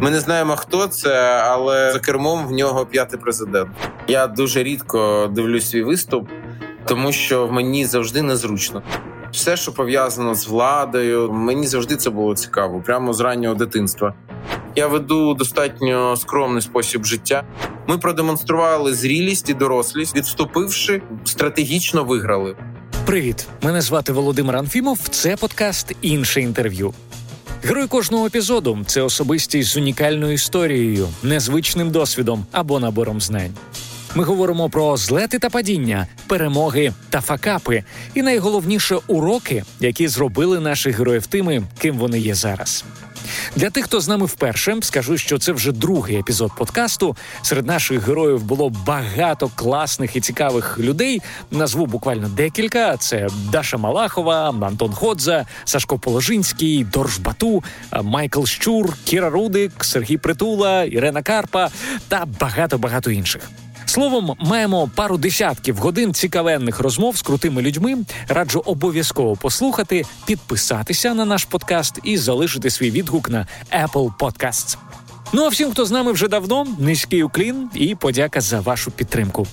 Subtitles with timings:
[0.00, 3.70] Ми не знаємо, хто це, але за кермом в нього п'ятий президент.
[4.08, 6.28] Я дуже рідко дивлюсь свій виступ,
[6.84, 8.82] тому що мені завжди незручно.
[9.32, 14.14] Все, що пов'язано з владою, мені завжди це було цікаво, прямо з раннього дитинства.
[14.76, 17.42] Я веду достатньо скромний спосіб життя.
[17.86, 22.56] Ми продемонстрували зрілість і дорослість, відступивши, стратегічно виграли.
[23.06, 24.98] Привіт, мене звати Володимир Анфімов.
[25.08, 26.94] Це подкаст інше інтерв'ю.
[27.64, 33.54] Герой кожного епізоду це особистість з унікальною історією, незвичним досвідом або набором знань.
[34.14, 40.98] Ми говоримо про злети та падіння, перемоги та факапи, і найголовніше уроки, які зробили наших
[40.98, 42.84] героїв тими, ким вони є зараз.
[43.56, 47.16] Для тих, хто з нами вперше, скажу, що це вже другий епізод подкасту.
[47.42, 51.20] Серед наших героїв було багато класних і цікавих людей.
[51.50, 57.64] Назву буквально декілька: це Даша Малахова, Антон Ходза, Сашко Положинський, Дорж Бату,
[58.02, 61.70] Майкл Щур, Кіра Рудик, Сергій Притула, Ірена Карпа
[62.08, 63.50] та багато багато інших.
[63.88, 67.96] Словом, маємо пару десятків годин цікавенних розмов з крутими людьми.
[68.28, 73.46] Раджу обов'язково послухати, підписатися на наш подкаст і залишити свій відгук на
[73.82, 74.76] Apple Podcasts.
[75.32, 79.46] Ну а всім, хто з нами вже давно, низький уклін і подяка за вашу підтримку.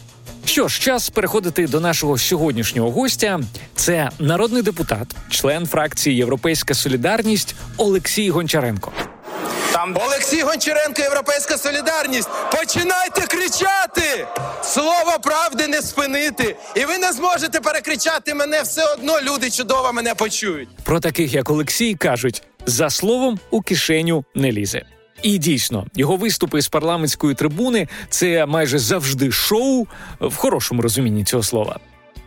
[0.45, 3.39] Що ж, час переходити до нашого сьогоднішнього гостя.
[3.75, 8.91] Це народний депутат, член фракції Європейська Солідарність Олексій Гончаренко.
[9.73, 12.29] Там Олексій Гончаренко, Європейська Солідарність.
[12.51, 14.27] Починайте кричати!
[14.63, 16.55] Слово правди не спинити.
[16.75, 19.21] І ви не зможете перекричати мене все одно.
[19.21, 20.69] Люди чудово мене почують.
[20.83, 24.85] Про таких як Олексій кажуть: за словом у кишеню не лізе.
[25.23, 29.87] І дійсно, його виступи з парламентської трибуни це майже завжди шоу
[30.19, 31.79] в хорошому розумінні цього слова.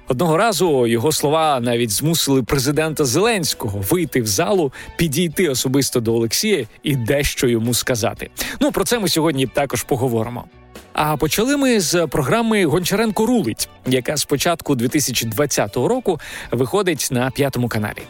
[0.08, 6.66] Одного разу його слова навіть змусили президента Зеленського вийти в залу, підійти особисто до Олексія
[6.82, 8.30] і дещо йому сказати.
[8.60, 10.44] Ну про це ми сьогодні також поговоримо.
[10.92, 16.20] А почали ми з програми Гончаренко рулить, яка з початку 2020 року
[16.50, 18.02] виходить на п'ятому каналі.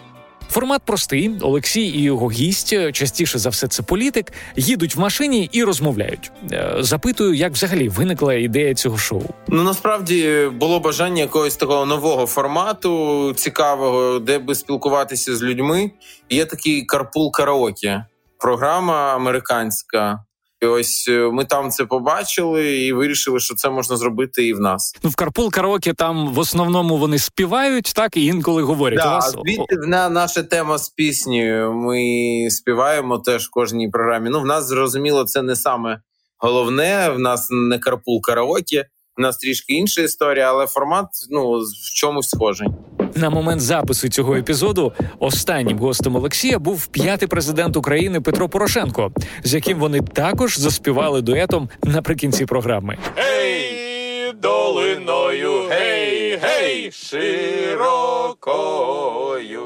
[0.50, 1.30] Формат простий.
[1.40, 6.32] Олексій і його гість, частіше за все, це політик, їдуть в машині і розмовляють.
[6.52, 9.22] Е, запитую, як взагалі виникла ідея цього шоу.
[9.48, 15.90] Ну насправді було бажання якогось такого нового формату, цікавого, де би спілкуватися з людьми.
[16.30, 18.04] Є такий карпул караоке,
[18.38, 20.24] програма американська.
[20.60, 24.60] І ось е, ми там це побачили і вирішили, що це можна зробити і в
[24.60, 24.96] нас.
[25.02, 28.98] Ну в Карпул Караоке там в основному вони співають, так і інколи говорять.
[28.98, 29.32] Да, вас...
[29.32, 31.72] звідти на наша тема з піснею.
[31.72, 34.30] Ми співаємо теж в кожній програмі.
[34.30, 36.00] Ну в нас зрозуміло, це не саме
[36.38, 37.10] головне.
[37.10, 38.86] В нас не Карпул Караоке.
[39.18, 42.68] У нас трішки інша історія, але формат ну в чомусь схожий.
[43.14, 49.12] На момент запису цього епізоду останнім гостем Олексія був п'ятий президент України Петро Порошенко,
[49.44, 52.98] з яким вони також заспівали дуетом наприкінці програми.
[53.16, 55.97] Гей, долиною, гей,
[56.36, 58.50] гей, широкою,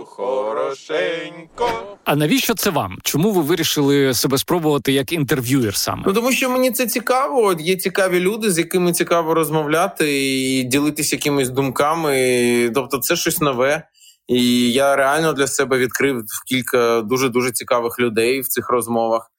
[0.05, 1.69] хорошенько.
[2.05, 2.99] А навіщо це вам?
[3.03, 6.03] Чому ви вирішили себе спробувати як інтерв'юєр саме?
[6.07, 7.57] Ну тому що мені це цікаво.
[7.61, 12.71] Є цікаві люди, з якими цікаво розмовляти і ділитися якимись думками.
[12.75, 13.89] Тобто, це щось нове.
[14.29, 19.31] І я реально для себе відкрив кілька дуже дуже цікавих людей в цих розмовах.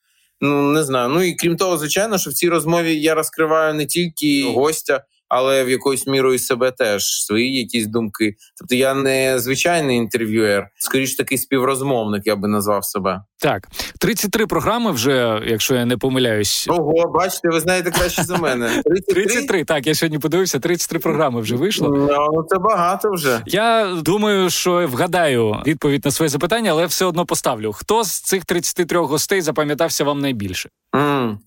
[0.42, 1.10] Ну не знаю.
[1.10, 5.64] Ну і крім того, звичайно, що в цій розмові я розкриваю не тільки гостя, але
[5.64, 8.36] в якоюсь мірою себе теж свої якісь думки.
[8.60, 13.22] Тобто я не звичайний інтерв'юер, скоріш такий співрозмовник, я би назвав себе.
[13.40, 13.68] Так,
[14.00, 16.68] 33 програми вже, якщо я не помиляюсь.
[16.70, 18.82] Ого, бачите, ви знаєте краще за мене.
[18.86, 19.24] 33?
[19.26, 21.90] 33, так, я сьогодні подивився, 33 програми вже вийшло.
[21.90, 23.42] Ну, це багато вже.
[23.46, 27.74] Я думаю, що вгадаю відповідь на своє запитання, але все одно поставлю.
[27.74, 30.70] Хто з цих 33 гостей запам'ятався вам найбільше?
[30.94, 31.38] Mm.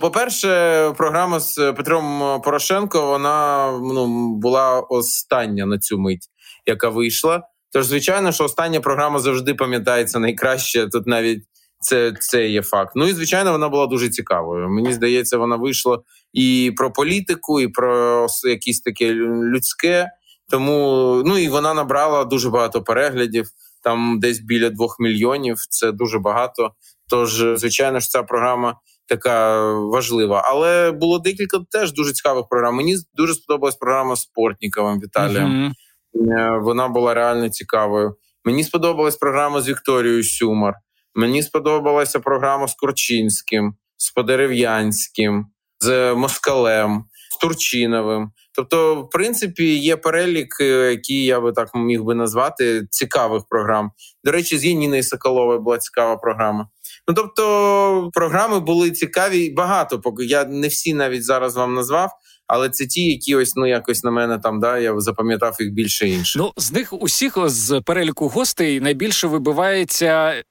[0.00, 6.26] По-перше, програма з Петром Порошенко вона ну була остання на цю мить,
[6.66, 7.42] яка вийшла.
[7.72, 10.88] Тож, звичайно, що остання програма завжди пам'ятається найкраще.
[10.88, 11.42] Тут навіть
[11.80, 12.92] це це є факт.
[12.96, 14.68] Ну і звичайно, вона була дуже цікавою.
[14.68, 15.98] Мені здається, вона вийшла
[16.32, 20.06] і про політику, і про якісь таке людське.
[20.50, 23.46] Тому ну і вона набрала дуже багато переглядів.
[23.82, 25.56] Там десь біля двох мільйонів.
[25.70, 26.70] Це дуже багато.
[27.08, 30.42] Тож, звичайно ж, ця програма така важлива.
[30.44, 32.74] Але було декілька теж дуже цікавих програм.
[32.74, 35.72] Мені дуже сподобалась програма з Портніковим Віталієм.
[36.14, 36.62] Uh-huh.
[36.62, 38.16] Вона була реально цікавою.
[38.44, 40.74] Мені сподобалась програма з Вікторією Сюмар.
[41.14, 45.46] Мені сподобалася програма з Корчинським, з Подерев'янським,
[45.80, 48.30] з Москалем, з Турчиновим.
[48.54, 53.90] Тобто, в принципі, є перелік, е, який я би так міг би назвати цікавих програм.
[54.24, 56.68] До речі, з Єніною Соколовою була цікава програма.
[57.08, 60.00] Ну тобто, програми були цікаві багато.
[60.00, 62.10] Поки я не всі навіть зараз вам назвав.
[62.46, 66.08] Але це ті, які ось ну якось на мене там да я запам'ятав їх більше
[66.08, 66.42] інших.
[66.42, 70.42] Ну з них усіх з переліку гостей найбільше вибивається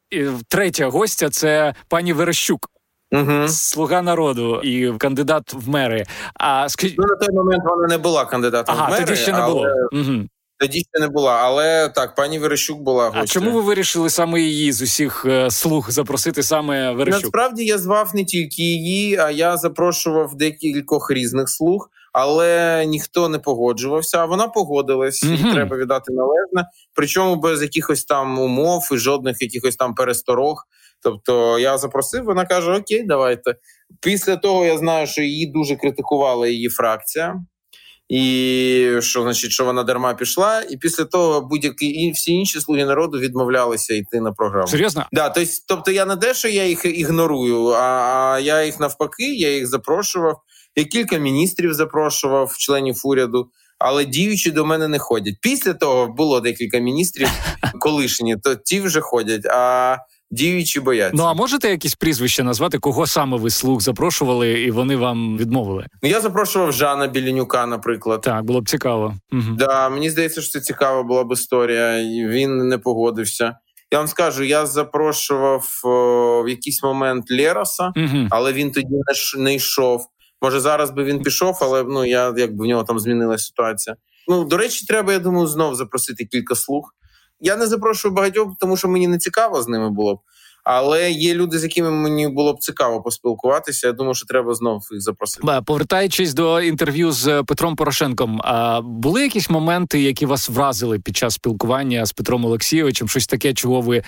[0.48, 1.30] третя гостя.
[1.30, 2.70] Це пані Верещук.
[3.12, 3.48] Угу.
[3.48, 6.06] Слуга народу і кандидат в мери.
[6.34, 6.94] А скаж...
[6.98, 9.06] ну, на той момент вона не була кандидатом ага, в мери.
[9.06, 9.54] тоді ще не але...
[9.54, 9.68] було.
[9.92, 10.28] Угу.
[10.58, 13.22] Тоді ще не була, але так, пані Верещук була гостя.
[13.22, 17.24] А чому ви вирішили саме її з усіх е, слуг запросити саме Верещук?
[17.24, 23.40] Насправді я звав не тільки її, а я запрошував декількох різних слуг, але ніхто не
[23.40, 24.26] погоджувався.
[24.26, 25.50] Вона погодилась, mm-hmm.
[25.50, 26.70] і треба віддати належне.
[26.94, 30.64] Причому без якихось там умов і жодних якихось там пересторог.
[31.04, 33.56] Тобто я запросив, вона каже: Окей, давайте.
[34.02, 37.36] Після того я знаю, що її дуже критикувала її фракція.
[38.10, 42.86] І що значить, що вона дарма пішла, і після того будь-які і всі інші слуги
[42.86, 44.68] народу відмовлялися йти на програму.
[44.68, 45.06] Серйозно?
[45.12, 49.56] Да, тобто, тобто я не те, що я їх ігнорую, а я їх навпаки, я
[49.56, 50.42] їх запрошував.
[50.76, 53.50] Я кілька міністрів запрошував, членів уряду,
[53.80, 55.36] але діючі до мене не ходять.
[55.42, 57.30] Після того було декілька міністрів
[57.80, 59.46] колишні, то ті вже ходять.
[59.46, 59.98] А
[60.36, 61.18] діючі бояться.
[61.18, 65.86] Ну а можете якісь прізвища назвати, кого саме ви слуг запрошували, і вони вам відмовили?
[66.04, 68.22] Ну я запрошував Жана Білінюка, наприклад.
[68.22, 69.16] Так, було б цікаво.
[69.32, 69.56] Угу.
[69.58, 73.56] Да, Мені здається, що це цікава була б історія, і він не погодився.
[73.92, 78.28] Я вам скажу, я запрошував о, в якийсь момент Лераса, угу.
[78.32, 80.06] але він тоді не, не йшов.
[80.42, 83.96] Може, зараз би він пішов, але ну я якби в нього там змінилася ситуація.
[84.28, 86.92] Ну до речі, треба, я думаю, знов запросити кілька слуг.
[87.40, 90.22] Я не запрошую багатьох, тому що мені не цікаво з ними було.
[90.66, 93.88] Але є люди, з якими мені було б цікаво поспілкуватися.
[93.88, 95.48] Я думаю, що треба знову їх запросити.
[95.66, 101.34] Повертаючись до інтерв'ю з Петром Порошенком, а були якісь моменти, які вас вразили під час
[101.34, 103.08] спілкування з Петром Олексійовичем?
[103.08, 104.04] Щось таке, чого ви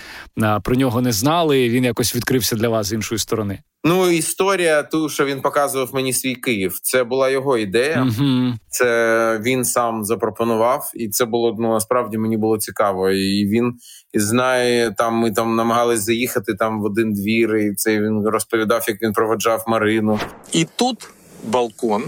[0.63, 1.65] про нього не знали?
[1.65, 3.59] і Він якось відкрився для вас з іншої сторони.
[3.83, 8.03] Ну, історія, ту, що він показував мені свій Київ, це була його ідея.
[8.03, 8.53] Mm-hmm.
[8.69, 13.09] Це він сам запропонував, і це було ну насправді мені було цікаво.
[13.09, 13.73] І він
[14.13, 17.55] знає, там ми там намагались заїхати там в один двір.
[17.55, 20.19] І це він розповідав, як він проводжав Марину.
[20.51, 21.09] І тут
[21.43, 22.05] балкон,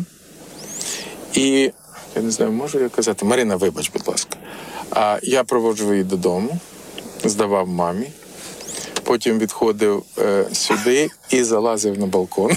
[1.33, 1.71] і
[2.15, 4.37] я не знаю, можу я казати, Марина, вибач, будь ласка.
[4.91, 6.59] А я проводжу її додому,
[7.23, 8.07] здавав мамі
[9.09, 12.51] потім відходив е, сюди і залазив на балкон.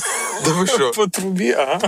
[0.44, 0.90] Да що?
[0.90, 1.80] По трубі, ага.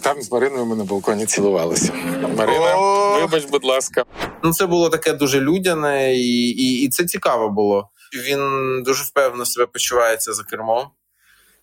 [0.00, 1.92] Там з Мариною ми на балконі цілувалися.
[2.38, 2.76] Марина,
[3.20, 4.04] вибач, будь ласка.
[4.42, 7.88] Ну, це було таке дуже людяне, і, і, і це цікаво було.
[8.28, 8.42] Він
[8.82, 10.86] дуже впевнено себе почувається за кермом.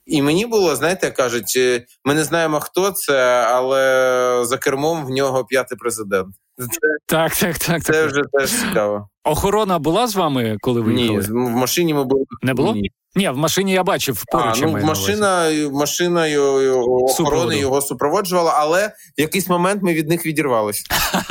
[0.09, 5.09] І мені було, знаєте, кажуть, е, ми не знаємо, хто це, але за кермом в
[5.09, 6.35] нього п'ятий президент.
[6.57, 7.83] Це, так, так, так.
[7.83, 9.09] Це вже теж цікаво.
[9.23, 12.23] Охорона була з вами, коли ви Ні, в машині ми були.
[12.41, 12.73] Не було?
[12.73, 12.91] Ні.
[13.15, 14.61] Ні, в машині я бачив поруч.
[14.63, 20.25] А, ну, машина машина його охорони його супроводжувала, але в якийсь момент ми від них
[20.25, 20.83] відірвалися.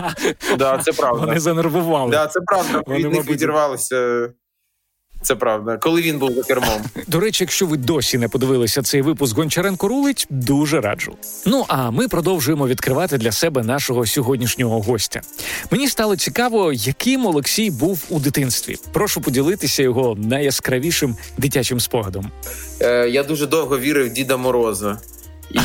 [0.58, 1.26] да, Це правда.
[1.26, 2.10] Вони занервували.
[2.10, 2.82] Да, Це правда.
[2.86, 4.28] Ми від них відірвалися.
[5.22, 6.82] Це правда, коли він був за кермом.
[7.06, 11.16] До речі, якщо ви досі не подивилися цей випуск Гончаренко рулить, дуже раджу.
[11.46, 15.20] Ну а ми продовжуємо відкривати для себе нашого сьогоднішнього гостя.
[15.70, 18.76] Мені стало цікаво, яким Олексій був у дитинстві.
[18.92, 22.30] Прошу поділитися його найяскравішим дитячим спогадом.
[22.80, 24.98] Е, Я дуже довго вірив в Діда Мороза.
[25.50, 25.58] І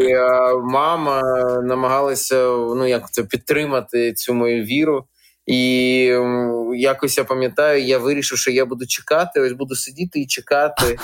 [0.00, 0.28] е,
[0.64, 1.22] мама
[1.64, 5.04] намагалася ну як це підтримати цю мою віру.
[5.46, 5.58] І
[6.74, 9.40] якось я пам'ятаю, я вирішив, що я буду чекати.
[9.40, 10.98] Ось буду сидіти і чекати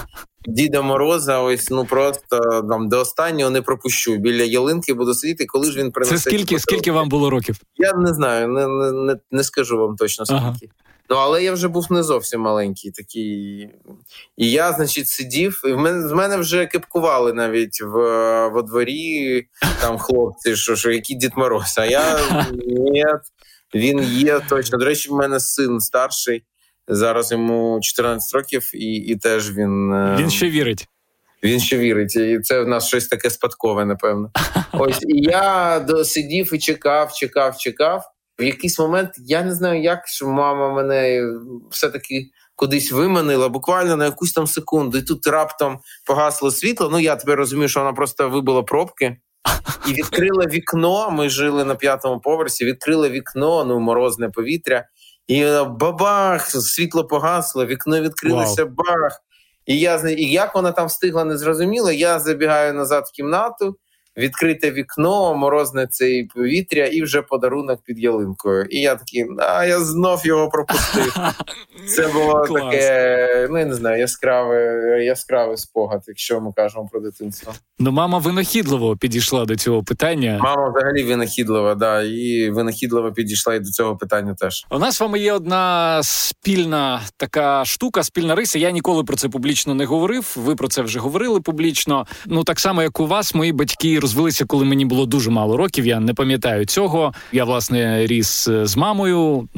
[0.46, 1.38] Діда Мороза.
[1.38, 4.16] Ось ну просто там до останнього не пропущу.
[4.16, 6.14] Біля ялинки буду сидіти, коли ж він принесе.
[6.16, 7.56] Це скільки скільки вам було років?
[7.76, 10.42] Я не знаю, не не, не, не скажу вам точно скільки.
[10.42, 10.56] Ага.
[11.10, 13.68] Ну, але я вже був не зовсім маленький такий.
[14.36, 17.94] І я, значить, сидів, і в мене з мене вже кепкували навіть в
[18.48, 19.46] во дворі
[19.80, 21.74] там хлопці, що що які Дід Мороз.
[21.78, 22.20] А я
[22.66, 23.04] ні.
[23.74, 24.78] Він є точно.
[24.78, 26.44] До речі, в мене син старший.
[26.88, 30.88] Зараз йому 14 років, і і теж він е, Він ще вірить.
[31.42, 34.30] Він ще вірить, і це в нас щось таке спадкове, напевно.
[34.72, 38.04] Ось і я сидів і чекав, чекав, чекав.
[38.38, 41.22] В якийсь момент я не знаю, як що мама мене
[41.70, 46.88] все-таки кудись виманила, буквально на якусь там секунду, і тут раптом погасло світло.
[46.92, 49.16] Ну я тепер розумію, що вона просто вибила пробки.
[49.88, 51.10] І відкрила вікно.
[51.10, 52.64] Ми жили на п'ятому поверсі.
[52.64, 54.84] Відкрила вікно, ну морозне повітря,
[55.26, 59.22] і е, бабах, світло погасло, вікно відкрилося, бах.
[59.66, 61.92] І я і як вона там встигла, не зрозуміло.
[61.92, 63.76] Я забігаю назад в кімнату,
[64.16, 68.64] відкрите вікно, морозне цей повітря, і вже подарунок під ялинкою.
[68.64, 71.16] І я такий, а я знов його пропустив.
[71.86, 77.52] Це було таке, ну я не знаю, яскраве, яскравий спогад, якщо ми кажемо про дитинство.
[77.78, 80.40] Ну, мама винахідливо підійшла до цього питання.
[80.42, 84.66] Мама взагалі винахідлива, да, і винахідливо підійшла і до цього питання теж.
[84.70, 88.58] У нас з вами є одна спільна така штука, спільна риса.
[88.58, 90.34] Я ніколи про це публічно не говорив.
[90.36, 92.06] Ви про це вже говорили публічно.
[92.26, 95.86] Ну так само, як у вас, мої батьки розвелися, коли мені було дуже мало років.
[95.86, 97.14] Я не пам'ятаю цього.
[97.32, 99.48] Я власне ріс е, з мамою.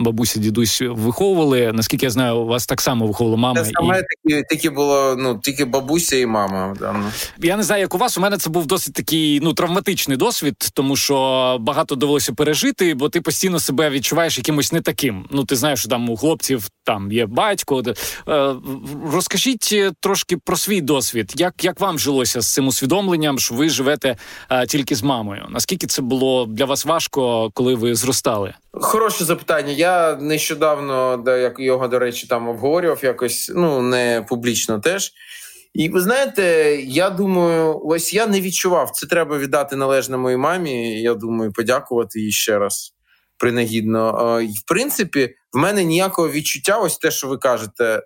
[0.00, 1.72] Бабуся, дідусь виховували.
[1.72, 3.62] Наскільки я знаю, у вас так само виховувала мама.
[3.64, 4.28] Це саме і...
[4.28, 6.74] тільки, тільки було ну тільки бабуся і мама.
[6.80, 6.92] Да.
[6.92, 7.04] Ну.
[7.42, 8.18] Я не знаю, як у вас.
[8.18, 13.08] У мене це був досить такий ну травматичний досвід, тому що багато довелося пережити, бо
[13.08, 15.24] ти постійно себе відчуваєш якимось не таким.
[15.30, 17.82] Ну ти знаєш, що там у хлопців там є батько.
[18.28, 18.54] Е,
[19.12, 21.32] розкажіть трошки про свій досвід.
[21.36, 24.16] Як як вам жилося з цим усвідомленням, що ви живете
[24.48, 25.46] а, тільки з мамою?
[25.50, 28.54] Наскільки це було для вас важко, коли ви зростали?
[28.72, 29.72] Хороше запитання.
[29.72, 35.12] Я нещодавно, де як його до речі, там обговорював якось, ну не публічно теж.
[35.74, 38.90] І ви знаєте, я думаю, ось я не відчував.
[38.90, 41.02] Це треба віддати належне моїй мамі.
[41.02, 42.94] Я думаю, подякувати їй ще раз
[43.38, 44.12] принагідно.
[44.42, 48.02] В принципі, в мене ніякого відчуття, ось те, що ви кажете.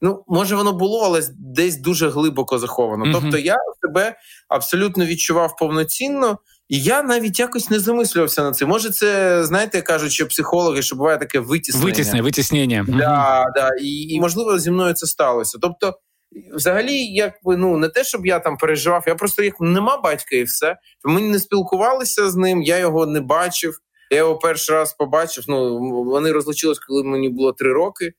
[0.00, 3.04] Ну, може, воно було, але десь дуже глибоко заховано.
[3.04, 3.20] Mm-hmm.
[3.20, 4.16] Тобто, я себе
[4.48, 8.66] абсолютно відчував повноцінно, і я навіть якось не замислювався на це.
[8.66, 11.86] Може, це знаєте, кажуть, що психологи, що буває таке витіснення.
[11.86, 12.84] Витісне, витіснення.
[12.88, 13.44] Да, mm-hmm.
[13.54, 15.58] да, і, і можливо зі мною це сталося.
[15.62, 15.98] Тобто,
[16.54, 20.42] взагалі, якби ну не те, щоб я там переживав, я просто як нема батька, і
[20.42, 20.76] все.
[21.04, 23.78] Ми не спілкувалися з ним, я його не бачив.
[24.10, 25.44] Я його перший раз побачив.
[25.48, 28.12] Ну вони розлучились, коли мені було три роки.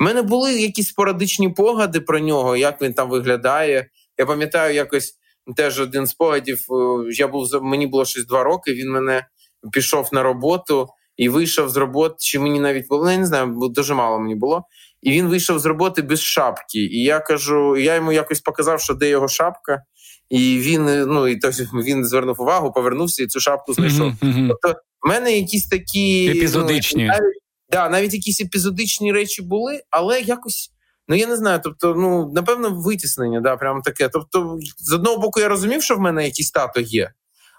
[0.00, 3.86] У мене були якісь спорадичні погляди про нього, як він там виглядає.
[4.18, 5.14] Я пам'ятаю, якось
[5.56, 6.58] теж один з погадів.
[6.58, 8.72] Е, я був мені було щось два роки.
[8.72, 9.26] Він мене
[9.72, 12.14] пішов на роботу і вийшов з роботи.
[12.18, 14.64] Чи мені навіть було я не знаю, дуже мало мені було.
[15.02, 16.78] І він вийшов з роботи без шапки.
[16.78, 19.82] І я кажу: я йому якось показав, що де його шапка.
[20.30, 24.12] І він ну і тобто він звернув увагу, повернувся і цю шапку знайшов.
[24.48, 27.02] Тобто, в мене якісь такі ну, епізодичні.
[27.02, 27.40] Ну, навіть,
[27.70, 30.72] да, навіть якісь епізодичні речі були, але якось.
[31.08, 34.08] Ну, я не знаю, тобто, ну напевно, витіснення, да, прямо таке.
[34.08, 37.12] Тобто, з одного боку, я розумів, що в мене якийсь тато є,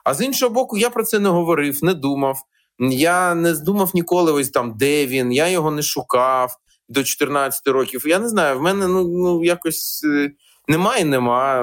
[0.04, 2.38] а з іншого боку, я про це не говорив, не думав.
[2.80, 6.56] Я не думав ніколи, ось там, де він, я його не шукав
[6.90, 8.04] до 14 років.
[8.08, 10.32] Я не знаю, в мене ну, ну якось е,
[10.68, 11.54] немає, нема.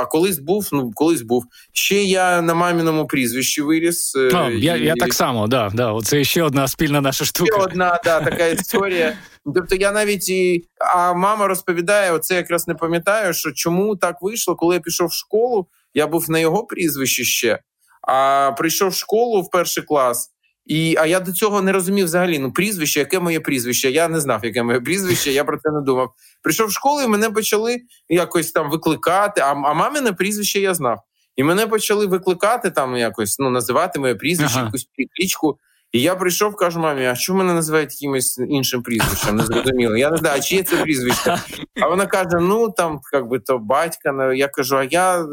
[0.00, 1.44] А колись був, ну колись був.
[1.72, 4.16] Ще я на маміному прізвищі виріс.
[4.16, 4.60] Е, а, і...
[4.60, 6.00] Я я так само, да, да.
[6.04, 7.56] Це ще одна спільна наша штука.
[7.56, 9.16] Ще одна да, така історія.
[9.54, 10.64] Тобто я навіть і
[10.94, 15.12] а мама розповідає, оце якраз не пам'ятаю, що чому так вийшло, коли я пішов в
[15.12, 17.58] школу, я був на його прізвищі ще,
[18.08, 20.30] а прийшов в школу в перший клас.
[20.68, 22.38] І, А я до цього не розумів взагалі.
[22.38, 23.90] Ну, прізвище, яке моє прізвище.
[23.90, 26.12] Я не знав, яке моє прізвище, я про це не думав.
[26.42, 29.40] Прийшов в школу, і мене почали якось там викликати.
[29.40, 31.00] А а мамине прізвище я знав.
[31.36, 34.64] І мене почали викликати там якось, ну, називати моє прізвище, ага.
[34.64, 35.58] якусь клічку.
[35.92, 39.36] І я прийшов, кажу, мамі, а що мене називають якимось іншим прізвищем?
[39.36, 39.96] Не зрозуміло.
[39.96, 41.38] Я не знаю, а чиє це прізвище.
[41.80, 44.32] А вона каже: ну там, як би то батька.
[44.34, 45.26] Я кажу, а я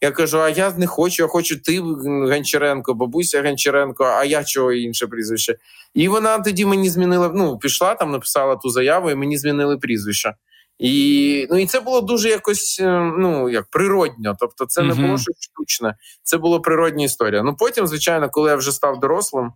[0.00, 4.72] я кажу, а я не хочу, я хочу ти Гончаренко, бабуся Гончаренко, а я чого
[4.72, 5.56] інше прізвище.
[5.94, 7.32] І вона тоді мені змінила.
[7.34, 10.34] Ну, пішла там, написала ту заяву, і мені змінили прізвище.
[10.78, 14.36] І ну і це було дуже якось е, ну як природньо.
[14.40, 17.42] Тобто, це не було щось штучне, це було природня історія.
[17.42, 19.52] Ну потім, звичайно, коли я вже став дорослим.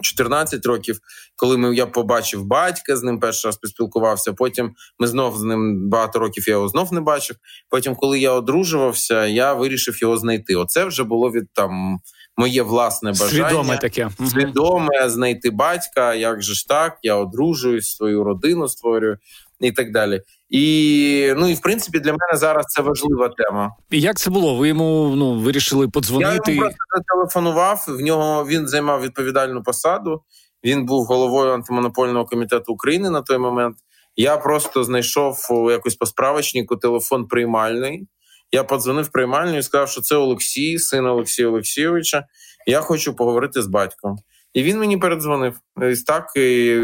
[0.00, 0.98] 14 років,
[1.36, 4.32] коли ми я побачив батька, з ним перший раз поспілкувався.
[4.32, 7.36] Потім ми знов з ним багато років я його знов не бачив.
[7.68, 10.56] Потім, коли я одружувався, я вирішив його знайти.
[10.56, 12.00] Оце вже було від там
[12.36, 13.48] моє власне бажання.
[13.48, 16.14] Свідоме таке свідоме знайти батька.
[16.14, 16.98] Як же ж так?
[17.02, 19.18] Я одружуюсь, свою родину створюю
[19.60, 20.22] і так далі.
[20.50, 23.70] І ну і в принципі для мене зараз це важлива тема.
[23.90, 24.56] І Як це було?
[24.56, 26.30] Ви йому ну вирішили подзвонити?
[26.46, 27.84] Я йому просто зателефонував.
[27.88, 30.22] В нього він займав відповідальну посаду.
[30.64, 33.76] Він був головою антимонопольного комітету України на той момент.
[34.16, 35.38] Я просто знайшов
[35.70, 38.08] якось по справочнику телефон приймальний.
[38.52, 42.24] Я подзвонив приймальню і сказав, що це Олексій, син Олексія Олексійовича.
[42.66, 44.16] Я хочу поговорити з батьком.
[44.54, 45.54] І він мені передзвонив.
[45.82, 46.80] І так і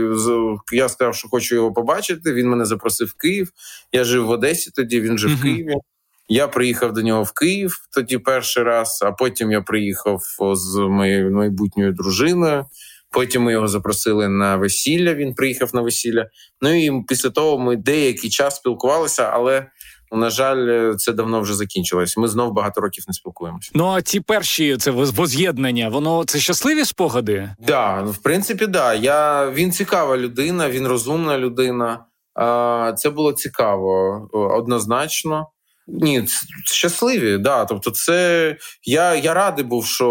[0.73, 2.33] я сказав, що хочу його побачити.
[2.33, 3.51] Він мене запросив в Київ.
[3.93, 4.71] Я жив в Одесі.
[4.71, 5.39] Тоді він жив uh-huh.
[5.39, 5.75] в Києві.
[6.29, 10.23] Я приїхав до нього в Київ тоді перший раз, а потім я приїхав
[10.55, 12.65] з моєю майбутньою дружиною.
[13.11, 15.15] Потім ми його запросили на весілля.
[15.15, 16.27] Він приїхав на весілля.
[16.61, 19.67] Ну і після того ми деякий час спілкувалися, але
[20.13, 22.17] На жаль, це давно вже закінчилось.
[22.17, 23.71] Ми знов багато років не спілкуємося.
[23.75, 27.51] Ну а ці перші це воз'єднання, воно це щасливі спогади?
[27.67, 28.95] Да, ну в принципі, да.
[28.95, 32.05] Я він цікава людина, він розумна людина.
[32.97, 35.47] Це було цікаво однозначно.
[35.89, 36.25] Ні,
[36.65, 37.65] щасливі, да.
[37.65, 40.07] Тобто, це я я радий був, що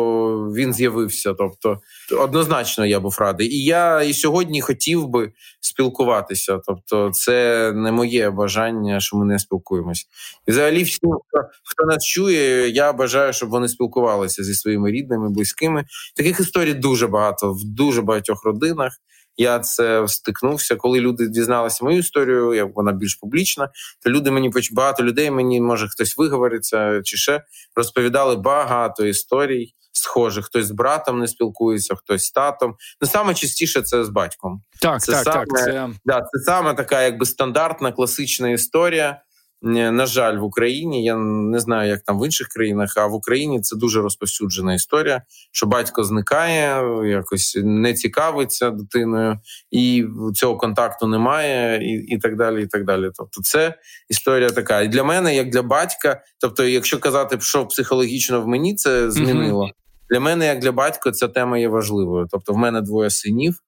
[0.56, 1.34] він з'явився.
[1.34, 1.80] Тобто,
[2.20, 3.48] однозначно я був радий.
[3.48, 6.60] І я і сьогодні хотів би спілкуватися.
[6.66, 10.06] Тобто, це не моє бажання, що ми не спілкуємось.
[10.48, 15.30] І взагалі, всі, хто, хто нас чує, я бажаю, щоб вони спілкувалися зі своїми рідними,
[15.30, 15.86] близькими.
[16.16, 18.94] Таких історій дуже багато в дуже багатьох родинах.
[19.38, 23.70] Я це стикнувся, коли люди дізналися мою історію, як вона більш публічна.
[24.04, 27.44] То люди мені багато людей мені може хтось виговориться чи ще
[27.76, 30.46] розповідали багато історій схожих.
[30.46, 32.76] Хтось з братом не спілкується, хтось з татом.
[33.02, 34.62] Ну саме частіше це з батьком.
[34.82, 35.60] Так, це так, саме, так.
[35.60, 35.90] Це...
[36.06, 39.22] Да, це саме така, якби стандартна класична історія.
[39.62, 43.62] На жаль, в Україні я не знаю, як там в інших країнах, а в Україні
[43.62, 45.22] це дуже розповсюджена історія,
[45.52, 49.40] що батько зникає, якось не цікавиться дитиною,
[49.72, 52.64] і цього контакту немає, і і так далі.
[52.64, 53.12] і так далі.
[53.16, 53.76] Тобто, це
[54.10, 54.82] історія така.
[54.82, 59.70] І для мене, як для батька, тобто, якщо казати, що психологічно в мені це змінило,
[60.10, 62.28] для мене, як для батька, ця тема є важливою.
[62.32, 63.60] Тобто, в мене двоє синів.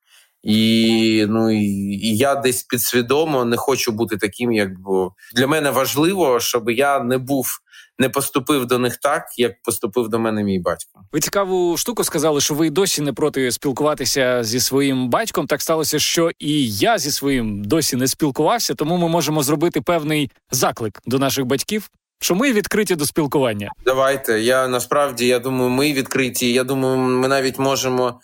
[0.47, 1.65] І ну і,
[2.07, 6.99] і я десь підсвідомо не хочу бути таким, як бо для мене важливо, щоб я
[6.99, 7.47] не був.
[7.99, 11.01] Не поступив до них так, як поступив до мене мій батько.
[11.11, 15.47] Ви цікаву штуку сказали, що ви досі не проти спілкуватися зі своїм батьком.
[15.47, 20.31] Так сталося, що і я зі своїм досі не спілкувався, тому ми можемо зробити певний
[20.51, 21.89] заклик до наших батьків,
[22.19, 23.71] що ми відкриті до спілкування.
[23.85, 24.41] Давайте.
[24.41, 26.53] Я насправді я думаю, ми відкриті.
[26.53, 28.19] Я думаю, ми навіть можемо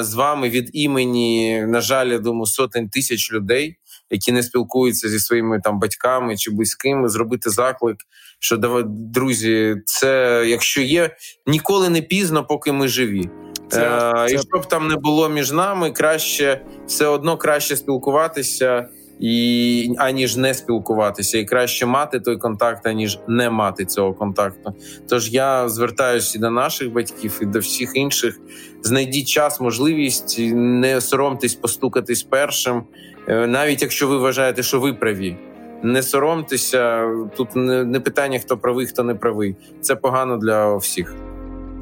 [0.00, 3.76] з вами від імені, на жаль, я думаю, сотень тисяч людей,
[4.10, 7.96] які не спілкуються зі своїми там батьками чи близькими, зробити заклик.
[8.40, 8.56] Що
[8.86, 11.16] друзі, це якщо є
[11.46, 13.30] ніколи не пізно, поки ми живі.
[13.68, 14.34] Це, е, це...
[14.34, 18.88] І щоб там не було між нами, краще все одно краще спілкуватися
[19.20, 24.74] і аніж не спілкуватися, і краще мати той контакт, аніж не мати цього контакту.
[25.08, 28.40] Тож я звертаюся і до наших батьків, і до всіх інших.
[28.82, 32.82] Знайдіть час, можливість, не соромтесь постукатись першим,
[33.28, 35.36] е, навіть якщо ви вважаєте, що ви праві.
[35.82, 37.48] Не соромтеся тут
[37.86, 39.56] не питання, хто правий, хто не правий.
[39.80, 41.14] Це погано для всіх.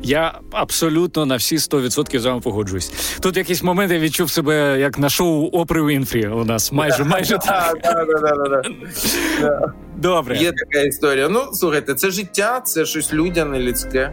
[0.03, 2.93] Я абсолютно на всі 100% з вами погоджуюсь.
[3.21, 6.29] Тут якийсь момент я відчув себе як на шоу Опри Вінфрі.
[6.29, 7.77] У нас майже майже так.
[9.97, 10.37] Добре.
[10.37, 11.29] Є така історія.
[11.29, 14.13] Ну слухайте, це життя, це щось людяне, людське.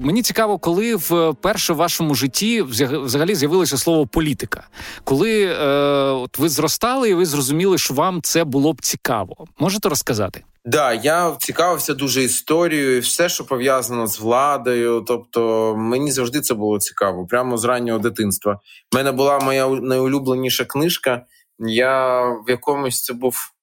[0.00, 4.68] Мені цікаво, коли вперше в вашому житті взагалі з'явилося слово політика,
[5.04, 5.66] коли е,
[6.10, 9.46] от ви зростали і ви зрозуміли, що вам це було б цікаво.
[9.58, 10.44] Можете розказати?
[10.64, 15.04] Да, я цікавився дуже історією, і все, що пов'язано з владою.
[15.06, 18.60] Тобто, мені завжди це було цікаво, прямо з раннього дитинства.
[18.92, 21.22] У мене була моя найулюбленіша книжка.
[21.58, 23.54] Я в якомусь це був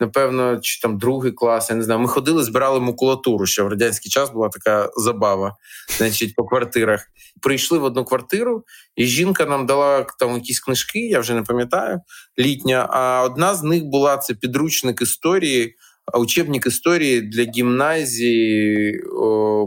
[0.00, 2.00] напевно, чи там другий клас, я не знаю.
[2.00, 3.46] Ми ходили, збирали макулатуру.
[3.46, 5.56] Ще в радянський час була така забава,
[5.98, 7.06] значить, по квартирах.
[7.42, 8.64] Прийшли в одну квартиру,
[8.96, 12.00] і жінка нам дала там якісь книжки, я вже не пам'ятаю,
[12.38, 12.88] літня.
[12.90, 15.74] А одна з них була це підручник історії.
[16.14, 19.00] Учебник історії для гімназії,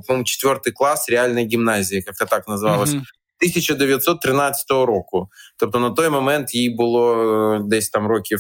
[0.08, 3.04] по-моєму, четвертий клас реальної гімназії, як так називалось, mm-hmm.
[3.42, 5.30] 1913 року.
[5.58, 8.40] Тобто на той момент їй було е, десь там років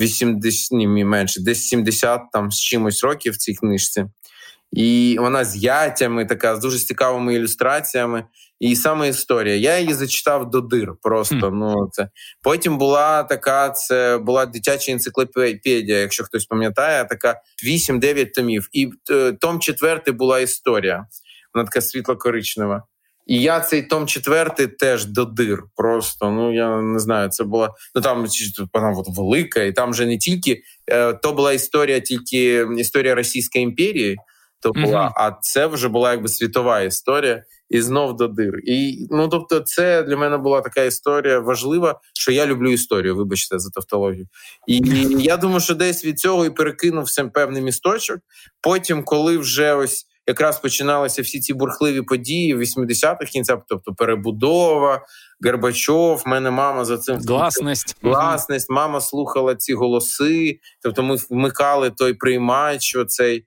[0.00, 4.04] 80, ні, менше, десь 70 там з чимось років в цій книжці.
[4.72, 8.24] І вона з ятями, така з дуже цікавими ілюстраціями.
[8.60, 9.56] І саме історія.
[9.56, 10.92] Я її зачитав до дир.
[11.02, 11.50] Просто mm.
[11.50, 12.08] ну це
[12.42, 13.70] потім була така.
[13.70, 18.68] Це була дитяча енциклопедія, якщо хтось пам'ятає, така 8-9 томів.
[18.72, 21.06] І е, том четвертий була історія.
[21.54, 22.82] Вона така світло-коричнева.
[23.28, 25.62] І я цей том четвертий теж до дир.
[25.76, 28.26] Просто ну я не знаю, це була ну там
[28.74, 33.64] вона от велика, і там вже не тільки е, то була історія, тільки історія Російської
[33.64, 34.16] імперії.
[34.60, 35.12] То була, mm-hmm.
[35.16, 38.52] а це вже була якби світова історія, і знов до дир.
[38.64, 43.16] І ну тобто, це для мене була така історія важлива, що я люблю історію.
[43.16, 44.26] Вибачте за тавтологію.
[44.66, 48.18] І, і я думаю, що десь від цього і перекинувся певний місточок.
[48.60, 55.06] Потім, коли вже ось якраз починалися всі ці бурхливі події в 80-х кінцях, тобто перебудова,
[55.44, 57.96] Горбачов, мене мама за цим Гласність.
[58.02, 60.58] Гласність, мама слухала ці голоси.
[60.82, 63.44] Тобто, ми вмикали той приймач, оцей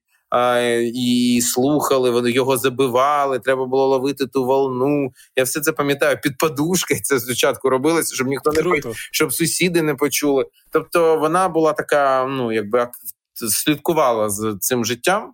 [0.93, 3.39] і слухали, вони його забивали.
[3.39, 5.11] Треба було ловити ту волну.
[5.35, 6.99] Я все це пам'ятаю під подушкою.
[7.03, 10.45] Це спочатку робилося, щоб ніхто не почув, щоб сусіди не почули.
[10.71, 12.87] Тобто вона була така, ну якби
[13.33, 15.33] слідкувала за цим життям,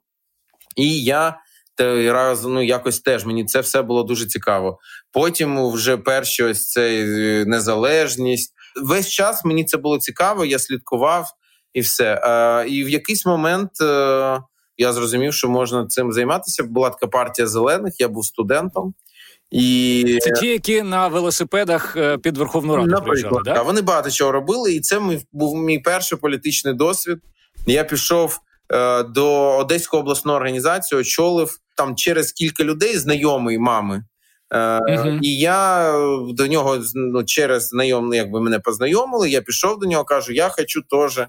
[0.77, 1.37] і я.
[1.79, 4.79] Раз ну якось теж мені це все було дуже цікаво.
[5.11, 8.53] Потім вже перші ось цей е, незалежність.
[8.83, 10.45] Весь час мені це було цікаво.
[10.45, 11.27] Я слідкував
[11.73, 12.21] і все.
[12.23, 14.39] А, І в якийсь момент е,
[14.77, 16.63] я зрозумів, що можна цим займатися.
[16.63, 18.93] Була така партія зелених, я був студентом.
[19.51, 23.61] І це ті, які на велосипедах е, під Верховну Раду Наприклад, приїжджали, да?
[23.61, 27.17] вони багато чого робили, і це був мій перший політичний досвід.
[27.67, 28.39] Я пішов
[29.09, 34.03] до Одеської обласної організації, очолив там через кілька людей, знайомий мами.
[34.51, 35.91] Е, uh І я
[36.29, 39.29] до нього ну, через знайомий, якби мене познайомили.
[39.29, 41.19] Я пішов до нього, кажу: я хочу теж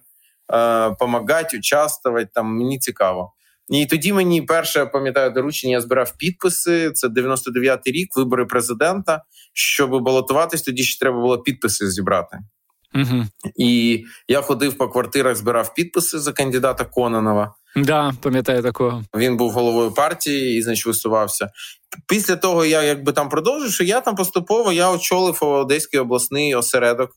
[0.90, 2.29] допомагати, е, участвувати.
[2.35, 3.33] Там мені цікаво.
[3.68, 6.90] І тоді мені перше пам'ятаю доручення, я збирав підписи.
[6.90, 9.22] Це 99-й рік, вибори президента.
[9.53, 12.38] Щоб балотуватись, тоді ще треба було підписи зібрати.
[12.94, 13.24] Угу.
[13.57, 17.55] І я ходив по квартирах, збирав підписи за кандидата Кононова.
[17.77, 19.05] Да, пам'ятаю такого.
[19.16, 21.51] Він був головою партії і значить висувався.
[22.09, 27.11] Після того я якби там продовжив, що я там поступово я очолив Одеський обласний осередок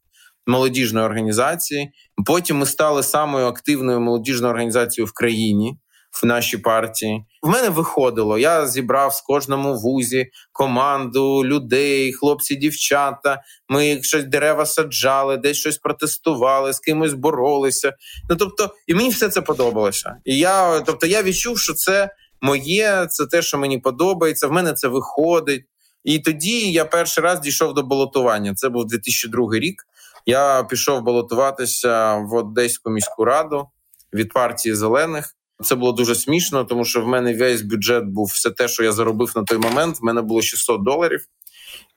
[0.47, 1.91] молодіжної організації.
[2.25, 5.77] Потім ми стали самою активною молодіжною організацією в країні
[6.11, 7.25] в нашій партії.
[7.41, 8.37] В мене виходило.
[8.37, 13.41] Я зібрав з кожному вузі команду людей, хлопці, дівчата.
[13.69, 17.93] Ми щось дерева саджали, десь щось протестували, з кимось боролися.
[18.29, 20.15] Ну тобто, і мені все це подобалося.
[20.25, 22.09] І я, тобто, я відчув, що це
[22.41, 24.47] моє, це те, що мені подобається.
[24.47, 25.65] В мене це виходить.
[26.03, 28.53] І тоді я перший раз дійшов до балотування.
[28.53, 29.83] Це був 2002 рік.
[30.25, 33.67] Я пішов балотуватися в Одеську міську раду
[34.13, 35.35] від партії зелених.
[35.63, 38.91] Це було дуже смішно, тому що в мене весь бюджет був все те, що я
[38.91, 39.97] заробив на той момент.
[40.01, 41.25] В мене було 600 доларів,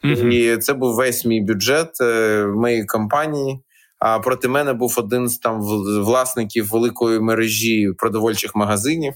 [0.05, 0.29] mm-hmm.
[0.29, 3.61] і це був весь мій бюджет е, моєї компанії.
[3.98, 5.61] А проти мене був один з там
[6.03, 9.14] власників великої мережі продовольчих магазинів.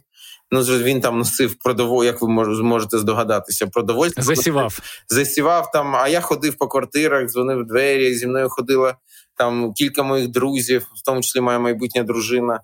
[0.51, 2.29] Ну він там носив продово, як ви
[2.63, 4.79] можете здогадатися, продовольство засівав.
[5.09, 5.97] Засівав там.
[5.97, 8.15] А я ходив по квартирах, дзвонив в двері.
[8.15, 8.97] Зі мною ходила
[9.37, 12.61] там кілька моїх друзів, в тому числі моя майбутня дружина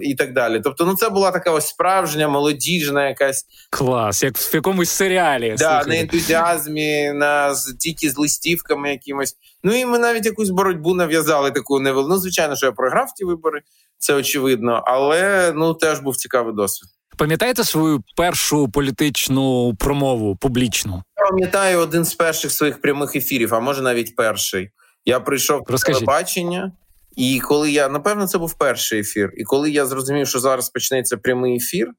[0.00, 0.60] і так далі.
[0.64, 5.54] Тобто, ну це була така ось справжня молодіжна якась клас, як в якомусь серіалі.
[5.58, 9.36] Да, на ентузіазмі, на тільки з листівками якимось.
[9.64, 12.10] Ну і ми навіть якусь боротьбу нав'язали таку невелику.
[12.10, 13.62] Ну, звичайно, що я програв ті вибори,
[13.98, 16.90] це очевидно, але ну теж був цікавий досвід.
[17.16, 21.02] Пам'ятаєте свою першу політичну промову публічну?
[21.30, 24.70] Пам'ятаю один з перших своїх прямих ефірів, а може навіть перший.
[25.04, 26.72] Я прийшов до телебачення,
[27.16, 29.32] і коли я напевно це був перший ефір.
[29.36, 31.90] І коли я зрозумів, що зараз почнеться прямий ефір,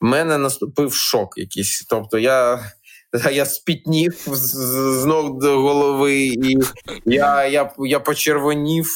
[0.00, 1.86] в мене наступив шок якийсь.
[1.88, 2.72] Тобто я.
[3.32, 6.58] Я спітнів з ног до голови, і
[7.06, 8.86] я я, я почервонів,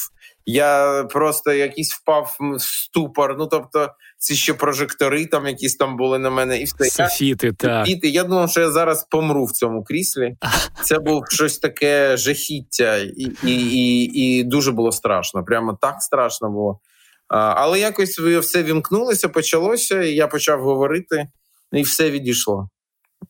[0.47, 3.35] я просто якийсь впав в ступор.
[3.39, 7.85] Ну тобто, ці ще прожектори, там якісь там були на мене, і все Софіти, так.
[7.85, 8.09] Софіти.
[8.09, 10.35] Я думав, що я зараз помру в цьому кріслі.
[10.83, 15.43] Це був щось таке жахіття, і, і, і, і дуже було страшно.
[15.43, 16.79] Прямо так страшно було.
[17.27, 21.27] Але якось все вімкнулося, почалося, і я почав говорити,
[21.71, 22.69] і все відійшло.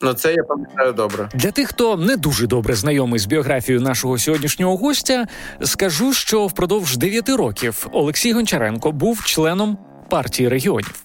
[0.02, 4.17] Ну, це я пам'ятаю добре для тих, хто не дуже добре знайомий з біографією нашого
[4.17, 5.28] сьогоднішнього гостя.
[5.63, 9.78] Скажу, що впродовж дев'яти років Олексій Гончаренко був членом
[10.10, 11.04] партії регіонів.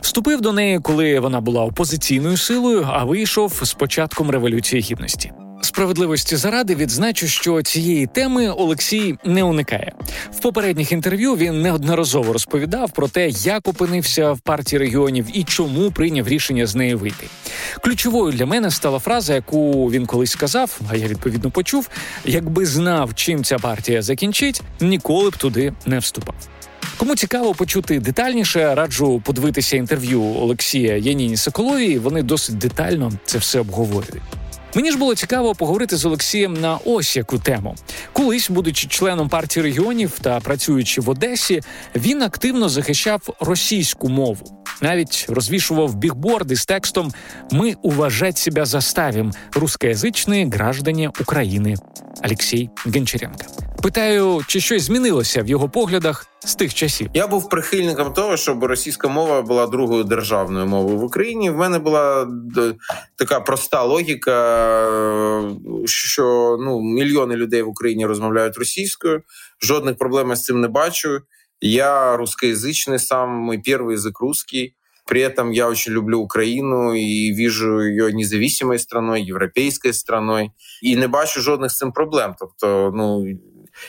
[0.00, 5.32] Вступив до неї, коли вона була опозиційною силою, а вийшов з початком революції гідності.
[5.70, 9.92] Справедливості заради відзначу, що цієї теми Олексій не уникає.
[10.32, 15.90] В попередніх інтерв'ю він неодноразово розповідав про те, як опинився в партії регіонів і чому
[15.90, 17.26] прийняв рішення з неї вийти.
[17.82, 21.88] Ключовою для мене стала фраза, яку він колись сказав, а я відповідно почув:
[22.24, 26.34] якби знав, чим ця партія закінчить, ніколи б туди не вступав.
[26.96, 31.98] Кому цікаво почути детальніше, раджу подивитися інтерв'ю Олексія Яніні Соколовій.
[31.98, 34.22] Вони досить детально це все обговорюють.
[34.74, 37.74] Мені ж було цікаво поговорити з Олексієм на ось яку тему.
[38.12, 41.60] Колись, будучи членом партії регіонів та працюючи в Одесі,
[41.96, 44.60] він активно захищав російську мову.
[44.82, 47.12] Навіть розвішував бігборди з текстом
[47.50, 51.74] Ми уважать себя заставим русскоязичні граждані України.
[52.24, 53.69] Олексій Гончаренко.
[53.82, 57.10] Питаю, чи щось змінилося в його поглядах з тих часів?
[57.14, 61.50] Я був прихильником того, щоб російська мова була другою державною мовою в Україні.
[61.50, 62.28] В мене була
[63.16, 64.36] така проста логіка,
[65.84, 69.22] що ну мільйони людей в Україні розмовляють російською.
[69.62, 71.20] Жодних проблем з цим не бачу.
[71.60, 74.74] Я русскоязичний сам, мій перший язик русський.
[75.10, 80.50] При этом я очень люблю Україну і віжу її независимою страною, європейською страною,
[80.82, 82.34] і не бачу жодних з цим проблем.
[82.38, 83.26] Тобто, ну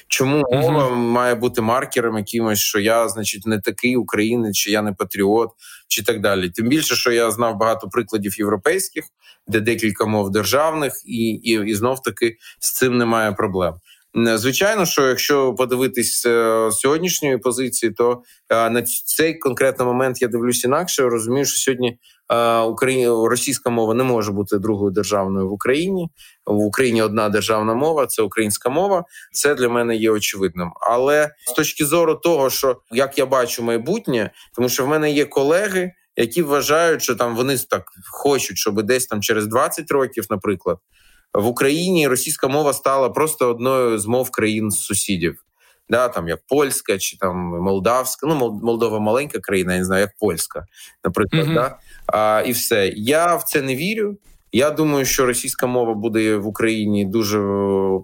[0.07, 0.95] чому мова uh-huh.
[0.95, 5.49] має бути маркером якимось, що я, значить, не такий українець, чи я не патріот,
[5.87, 6.49] чи так далі.
[6.49, 9.05] Тим більше, що я знав багато прикладів європейських,
[9.47, 13.73] де декілька мов державних, і, і, і знов таки з цим немає проблем.
[14.15, 20.63] Звичайно, що якщо подивитись е, сьогоднішньої позиції, то е, на цей конкретний момент я дивлюсь
[20.63, 21.03] інакше.
[21.03, 21.97] Розумію, що сьогодні
[22.33, 26.09] е, Україна російська мова не може бути другою державною в Україні.
[26.45, 29.03] В Україні одна державна мова це українська мова.
[29.33, 30.71] Це для мене є очевидним.
[30.81, 35.25] Але з точки зору того, що як я бачу майбутнє, тому що в мене є
[35.25, 35.91] колеги.
[36.15, 40.77] Які вважають, що там вони так хочуть, щоб десь там через 20 років, наприклад,
[41.33, 45.43] в Україні російська мова стала просто одною з мов країн сусідів.
[45.89, 50.11] Да, там як польська чи там молдавська, ну Молдова маленька країна, я не знаю, як
[50.19, 50.65] польська,
[51.03, 51.47] наприклад.
[51.47, 51.53] Mm-hmm.
[51.53, 51.77] Да?
[52.07, 52.93] А, І все.
[52.95, 54.17] Я в це не вірю.
[54.53, 57.39] Я думаю, що російська мова буде в Україні дуже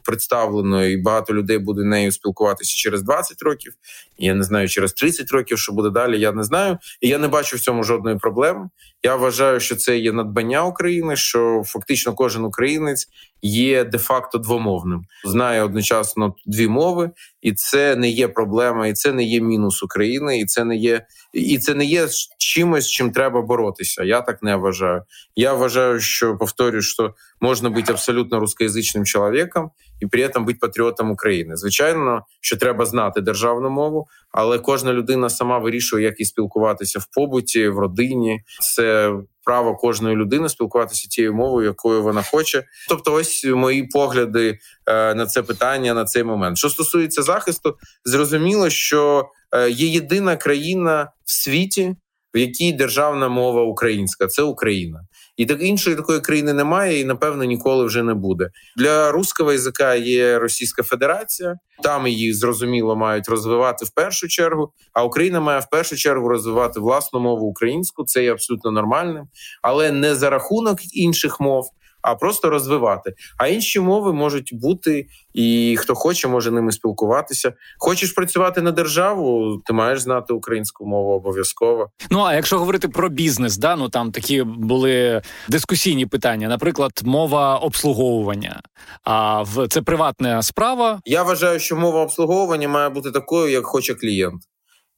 [0.03, 3.73] представленою, і багато людей буде нею спілкуватися через 20 років.
[4.17, 6.19] Я не знаю, через 30 років, що буде далі.
[6.19, 6.77] Я не знаю.
[7.01, 8.69] І я не бачу в цьому жодної проблеми.
[9.03, 13.07] Я вважаю, що це є надбання України, що фактично кожен українець
[13.41, 19.23] є де-факто двомовним, знає одночасно дві мови, і це не є проблема, і це не
[19.23, 22.07] є мінус України, і це не є і це не є
[22.37, 24.03] чимось, чим треба боротися.
[24.03, 25.03] Я так не вважаю.
[25.35, 31.11] Я вважаю, що повторюю, що можна бути абсолютно рускоязичним чоловіком і при этом бути патріотом
[31.11, 31.55] України.
[31.55, 37.05] Звичайно, що треба знати державну мову, але кожна людина сама вирішує, як і спілкуватися в
[37.13, 38.41] побуті, в родині.
[38.75, 42.63] Це право кожної людини спілкуватися тією мовою, якою вона хоче.
[42.89, 46.57] Тобто, ось мої погляди е, на це питання на цей момент.
[46.57, 51.95] Що стосується захисту, зрозуміло, що е, є єдина країна в світі,
[52.33, 55.01] в якій державна мова українська це Україна.
[55.37, 58.49] І так іншої такої країни немає, і напевно ніколи вже не буде.
[58.77, 64.71] Для руського язика є Російська Федерація, там її зрозуміло мають розвивати в першу чергу.
[64.93, 68.03] А Україна має в першу чергу розвивати власну мову українську.
[68.03, 69.27] Це є абсолютно нормальним,
[69.61, 71.69] але не за рахунок інших мов
[72.07, 73.13] а просто розвивати.
[73.37, 77.53] А інші мови можуть бути, і хто хоче, може ними спілкуватися.
[77.79, 81.89] Хочеш працювати на державу, ти маєш знати українську мову обов'язково.
[82.11, 87.57] Ну а якщо говорити про бізнес, да ну там такі були дискусійні питання, наприклад, мова
[87.57, 88.61] обслуговування.
[89.03, 90.99] А в це приватна справа.
[91.05, 94.41] Я вважаю, що мова обслуговування має бути такою, як хоче клієнт.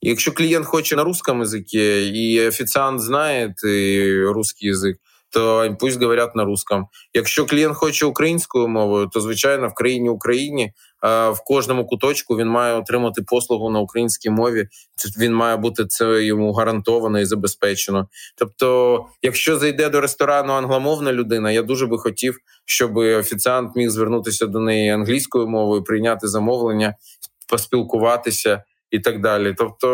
[0.02, 3.54] Якщо клієнт хоче на русском язикі, і офіціант знає
[4.34, 4.96] русский язик,
[5.32, 6.86] то пусть говорять на русском.
[7.14, 12.74] Якщо клієнт хоче українською мовою, то звичайно в країні Україні в кожному куточку він має
[12.74, 14.68] отримати послугу на українській мові.
[15.18, 18.08] Він має бути це йому гарантовано і забезпечено.
[18.36, 24.46] Тобто, якщо зайде до ресторану англомовна людина, я дуже би хотів, щоб офіціант міг звернутися
[24.46, 26.94] до неї англійською мовою, прийняти замовлення,
[27.48, 29.54] поспілкуватися і так далі.
[29.58, 29.86] Тобто,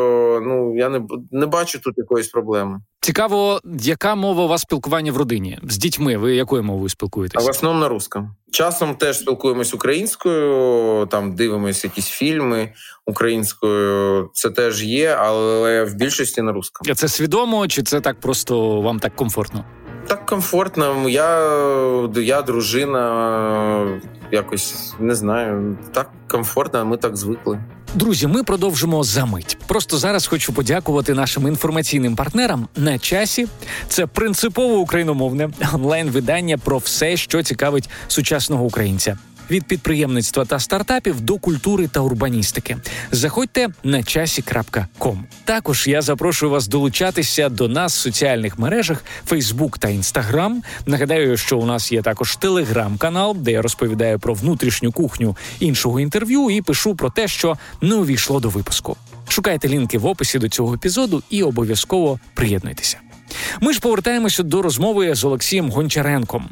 [0.44, 2.80] ну я не не бачу тут якоїсь проблеми.
[3.00, 6.16] Цікаво, яка мова у вас спілкування в родині з дітьми?
[6.16, 7.42] Ви якою мовою спілкуєтесь?
[7.42, 8.34] А в основному на русском.
[8.52, 12.72] Часом теж спілкуємось українською, там дивимося якісь фільми
[13.06, 14.30] українською.
[14.32, 16.86] Це теж є, але в більшості на русском.
[16.90, 19.64] А Це свідомо, чи це так просто вам так комфортно?
[20.06, 21.08] Так комфортно.
[21.08, 21.40] Я
[22.16, 24.00] я дружина,
[24.32, 25.78] якось не знаю.
[25.92, 27.58] Так комфортно, ми так звикли.
[27.94, 29.58] Друзі, ми продовжимо за мить.
[29.66, 33.46] Просто зараз хочу подякувати нашим інформаційним партнерам на часі.
[33.88, 39.18] Це принципово україномовне онлайн-видання про все, що цікавить сучасного українця
[39.50, 42.76] від підприємництва та стартапів до культури та урбаністики.
[43.12, 45.24] Заходьте на часі.ком.
[45.44, 50.52] Також я запрошую вас долучатися до нас в соціальних мережах Facebook та Instagram.
[50.86, 56.50] Нагадаю, що у нас є також телеграм-канал, де я розповідаю про внутрішню кухню іншого інтерв'ю
[56.50, 58.96] і пишу про те, що не увійшло до випуску.
[59.28, 62.98] Шукайте лінки в описі до цього епізоду і обов'язково приєднуйтеся.
[63.60, 66.48] Ми ж повертаємося до розмови з Олексієм Гончаренком.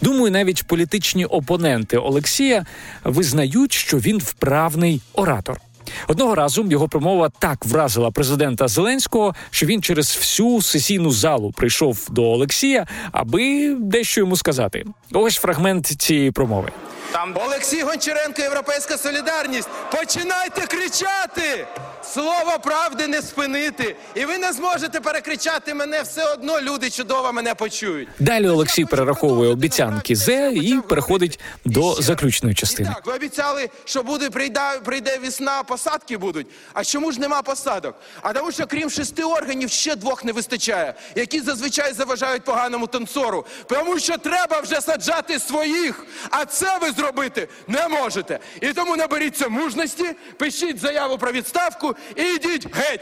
[0.00, 2.66] Думаю, навіть політичні опоненти Олексія
[3.04, 5.60] визнають, що він вправний оратор.
[6.08, 12.08] Одного разу його промова так вразила президента Зеленського, що він через всю сесійну залу прийшов
[12.10, 14.84] до Олексія, аби дещо йому сказати.
[15.12, 16.70] Ось фрагмент цієї промови.
[17.12, 19.68] Там Олексій Гончаренко, Європейська Солідарність.
[19.90, 21.66] Починайте кричати!
[22.14, 26.60] Слово правди не спинити, і ви не зможете перекричати мене все одно.
[26.60, 28.08] Люди чудово мене почують.
[28.18, 32.90] Далі Олексій перераховує обіцянки Зе і переходить до заключної частини.
[32.94, 36.46] так, ви обіцяли, що буде прийде, прийде весна, посадки будуть.
[36.74, 37.94] А чому ж нема посадок?
[38.22, 43.46] А тому, що крім шести органів ще двох не вистачає, які зазвичай заважають поганому танцору.
[43.68, 48.38] Тому що треба вже саджати своїх, а це ви зробити не можете.
[48.60, 50.04] І тому наберіться мужності,
[50.36, 53.00] пишіть заяву про відставку і йдіть геть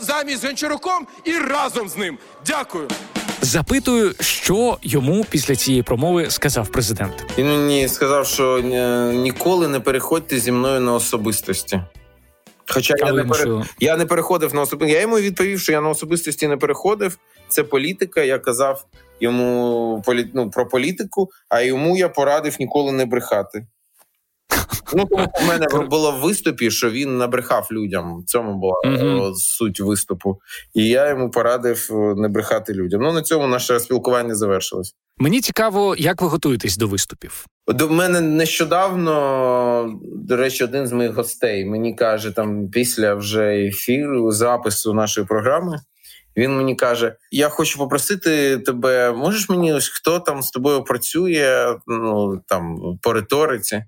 [0.00, 2.18] замість з Гончаруком і разом з ним.
[2.46, 2.88] Дякую.
[3.40, 7.14] Запитую, що йому після цієї промови сказав президент.
[7.38, 8.60] Він мені сказав, що
[9.14, 11.80] ніколи не переходьте зі мною на особистості.
[12.66, 13.62] Хоча я не пере...
[13.80, 14.94] я не переходив на особистості.
[14.94, 17.18] Я йому відповів, що я на особистості не переходив.
[17.48, 18.22] Це політика.
[18.22, 18.84] Я казав
[19.20, 20.30] йому полі...
[20.34, 23.66] ну, про політику, а йому я порадив ніколи не брехати.
[24.94, 28.20] Ну, тому у мене було в виступі, що він набрехав людям.
[28.20, 29.34] В цьому була mm-hmm.
[29.34, 30.38] суть виступу.
[30.74, 33.00] І я йому порадив е, не брехати людям.
[33.02, 34.94] Ну на цьому наше спілкування завершилось.
[35.18, 37.46] Мені цікаво, як ви готуєтесь до виступів.
[37.68, 44.32] До мене нещодавно, до речі, один з моїх гостей мені каже, там після вже ефіру,
[44.32, 45.80] запису нашої програми.
[46.38, 51.76] Він мені каже: Я хочу попросити тебе, можеш мені ось хто там з тобою працює
[51.86, 53.84] ну там по риториці?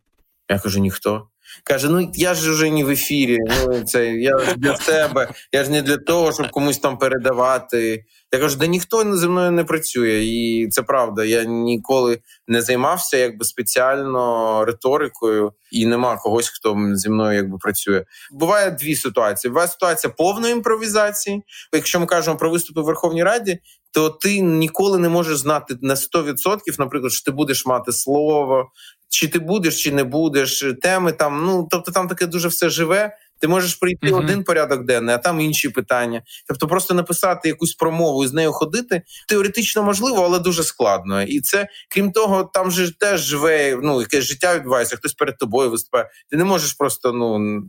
[0.48, 1.28] Я кажу, ніхто.
[1.64, 3.38] Каже: ну я ж вже не в ефірі.
[3.66, 5.30] Ну це я ж для тебе.
[5.52, 8.04] Я ж не для того, щоб комусь там передавати.
[8.32, 11.24] Я кажу, да ніхто зі мною не працює, і це правда.
[11.24, 18.04] Я ніколи не займався якби спеціально риторикою, і нема когось, хто зі мною якби працює.
[18.32, 19.50] Буває дві ситуації.
[19.50, 21.42] Буває ситуація повної імпровізації.
[21.72, 23.58] Якщо ми кажемо про виступи в Верховній Раді,
[23.92, 28.70] то ти ніколи не можеш знати на 100%, наприклад, що ти будеш мати слово,
[29.10, 31.44] чи ти будеш, чи не будеш, теми там.
[31.46, 33.16] Ну тобто, там таке дуже все живе.
[33.40, 34.18] Ти можеш прийти mm-hmm.
[34.18, 36.22] один порядок денний, а там інші питання.
[36.48, 41.22] Тобто, просто написати якусь промову і з нею ходити теоретично можливо, але дуже складно.
[41.22, 44.96] І це крім того, там же теж живе ну якесь життя відбувається.
[44.96, 46.08] Хтось перед тобою виступає.
[46.30, 47.60] Ти не можеш просто ну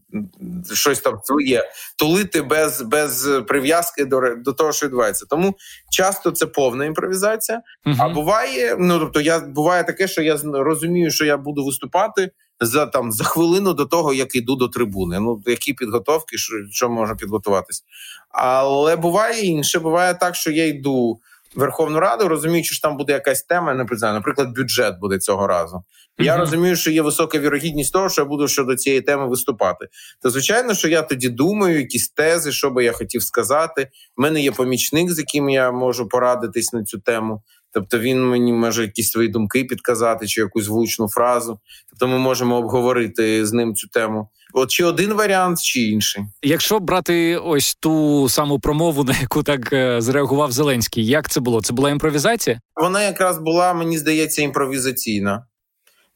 [0.73, 1.63] щось там своє
[1.97, 5.25] тулити без без прив'язки до до того, що відбувається.
[5.29, 5.57] Тому
[5.89, 7.61] часто це повна імпровізація.
[7.85, 7.95] Mm-hmm.
[7.99, 12.85] А буває, ну тобто, я буває таке, що я розумію, що я буду виступати за
[12.85, 15.19] там за хвилину до того, як йду до трибуни.
[15.19, 17.83] Ну які підготовки, що що можна підготуватись,
[18.29, 19.79] але буває інше.
[19.79, 21.19] Буває так, що я йду
[21.55, 25.47] в Верховну Раду, розуміючи, що там буде якась тема, не знаю, наприклад, бюджет буде цього
[25.47, 25.75] разу.
[25.75, 26.23] Mm-hmm.
[26.23, 29.87] Я розумію, що є висока вірогідність того, що я буду щодо цієї теми виступати.
[30.21, 33.89] То звичайно, що я тоді думаю, якісь тези, що би я хотів сказати.
[34.17, 37.43] У мене є помічник, з яким я можу порадитись на цю тему.
[37.73, 41.59] Тобто він мені може якісь свої думки підказати чи якусь влучну фразу.
[41.89, 44.29] Тобто ми можемо обговорити з ним цю тему.
[44.53, 46.23] От чи один варіант, чи інший.
[46.43, 51.61] Якщо брати ось ту саму промову, на яку так е, зреагував Зеленський, як це було?
[51.61, 52.59] Це була імпровізація?
[52.75, 55.45] Вона якраз була, мені здається, імпровізаційна.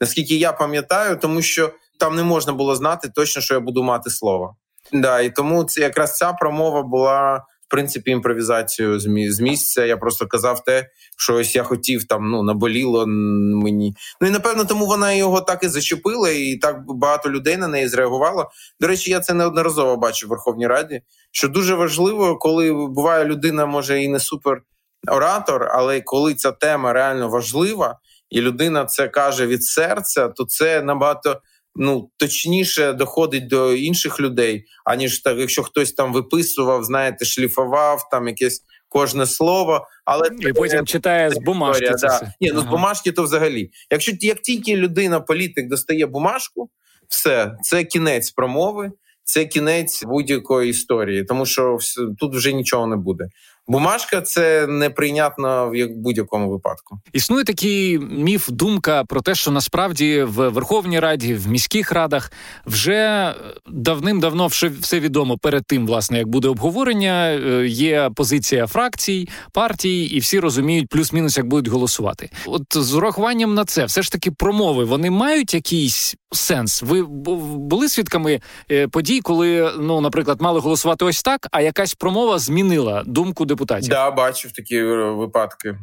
[0.02, 4.10] Наскільки я пам'ятаю, тому що там не можна було знати точно, що я буду мати
[4.10, 4.56] слово.
[4.94, 9.86] Да, І тому це якраз ця промова була в принципі імпровізацію з місця.
[9.86, 13.95] Я просто казав те, що ось я хотів там ну наболіло мені.
[14.21, 17.88] Ну і напевно, тому вона його так і зачепила, і так багато людей на неї
[17.88, 18.49] зреагувало.
[18.80, 21.01] До речі, я це неодноразово бачив в Верховній Раді.
[21.32, 24.62] Що дуже важливо, коли буває людина, може і не супер
[25.08, 27.99] оратор, але коли ця тема реально важлива,
[28.30, 31.41] і людина це каже від серця, то це набагато
[31.75, 38.27] ну точніше доходить до інших людей, аніж так, якщо хтось там виписував, знаєте, шліфував там
[38.27, 41.91] якесь кожне слово, але і потім читає з бумажки.
[41.97, 42.33] Це да.
[42.41, 42.67] Ні, ну ага.
[42.67, 46.69] з бумажки, то взагалі, якщо як тільки людина, політик достає бумажку,
[47.09, 48.91] все це кінець промови.
[49.27, 51.77] Це кінець будь-якої історії, тому що
[52.19, 53.27] тут вже нічого не буде.
[53.67, 56.99] Бумажка це неприйнятно в будь-якому випадку.
[57.13, 62.32] Існує такий міф, думка про те, що насправді в Верховній Раді, в міських радах
[62.65, 63.34] вже
[63.67, 64.47] давним-давно
[64.82, 67.32] все відомо перед тим, власне, як буде обговорення.
[67.32, 72.30] Е, є позиція фракцій, партій, і всі розуміють плюс-мінус, як будуть голосувати.
[72.45, 76.82] От з урахуванням на це, все ж таки, промови вони мають якийсь сенс.
[76.82, 82.39] Ви були свідками е, подій, коли ну, наприклад, мали голосувати ось так, а якась промова
[82.39, 83.89] змінила думку депутатів.
[83.89, 85.70] Да, бачив такі е, випадки.
[85.70, 85.78] Е,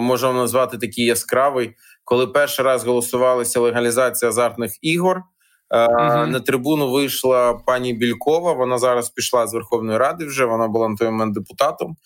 [0.00, 5.22] можемо назвати такий яскравий, коли перший раз голосувалася легалізація азартних ігор.
[5.70, 6.26] Uh-huh.
[6.26, 8.52] На трибуну вийшла пані Бількова.
[8.52, 10.26] Вона зараз пішла з Верховної Ради.
[10.26, 11.96] Вже вона була на той момент депутатом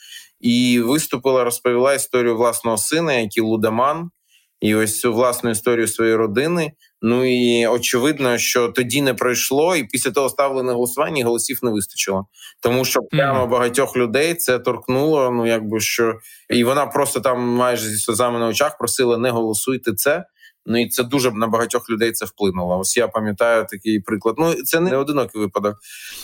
[0.41, 4.11] і виступила, розповіла історію власного сина, який лудаман,
[4.63, 6.73] і ось цю власну історію своєї родини.
[7.03, 11.71] Ну і очевидно, що тоді не пройшло, і після того ставили на голосування голосів не
[11.71, 12.27] вистачило,
[12.61, 15.31] тому що прямо багатьох людей це торкнуло.
[15.31, 16.15] Ну якби що,
[16.51, 20.25] і вона просто там майже зі сльозами на очах просила не голосуйте це.
[20.67, 22.79] Ну і це дуже на багатьох людей це вплинуло.
[22.79, 24.35] Ось я пам'ятаю такий приклад.
[24.39, 25.77] Ну це не одинокий випадок.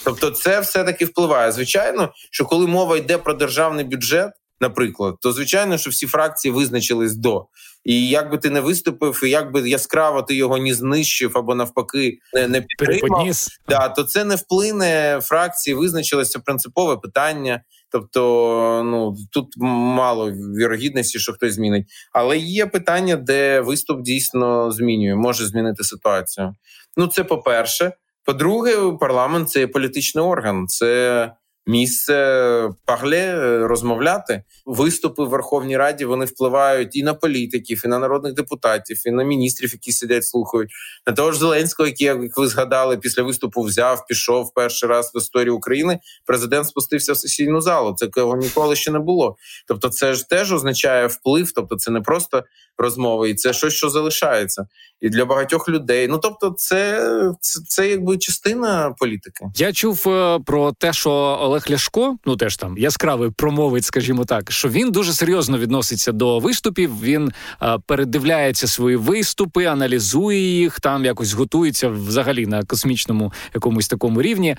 [0.05, 1.53] Тобто, це все таки впливає.
[1.53, 7.17] Звичайно, що коли мова йде про державний бюджет, наприклад, то звичайно, що всі фракції визначились
[7.17, 7.47] до.
[7.85, 11.55] І як би ти не виступив, і як би яскраво ти його не знищив або
[11.55, 13.27] навпаки не не підтримав,
[13.69, 17.63] да, то це не вплине фракції, визначилося принципове питання.
[17.91, 21.87] Тобто, ну тут мало вірогідності, що хтось змінить.
[22.13, 26.55] Але є питання, де виступ дійсно змінює, може змінити ситуацію.
[26.97, 27.93] Ну, це по-перше.
[28.25, 31.33] По-друге, парламент це політичний орган, це
[31.69, 34.43] місце парле, розмовляти.
[34.67, 39.25] Виступи в Верховній Раді вони впливають і на політиків, і на народних депутатів, і на
[39.25, 40.71] міністрів, які сидять, слухають
[41.07, 45.19] на того ж Зеленського, який, як ви згадали, після виступу взяв, пішов перший раз в
[45.19, 45.99] історії України.
[46.27, 47.95] Президент спустився в сесійну залу.
[47.95, 49.37] Це Такого ніколи ще не було.
[49.67, 51.53] Тобто, це ж теж означає вплив.
[51.53, 52.45] Тобто, це не просто
[52.79, 54.67] розмови, і це щось, що залишається,
[55.01, 56.09] і для багатьох людей.
[56.09, 57.01] Ну тобто, це
[57.41, 59.47] це, це якби частина політики.
[59.57, 64.53] Я чув е, про те, що Олег Ляшко, ну теж там яскравий промовець, скажімо так,
[64.53, 67.03] що він дуже серйозно відноситься до виступів.
[67.03, 67.33] Він
[67.63, 74.57] е, передивляється свої виступи, аналізує їх, там якось готується взагалі на космічному якомусь такому рівні.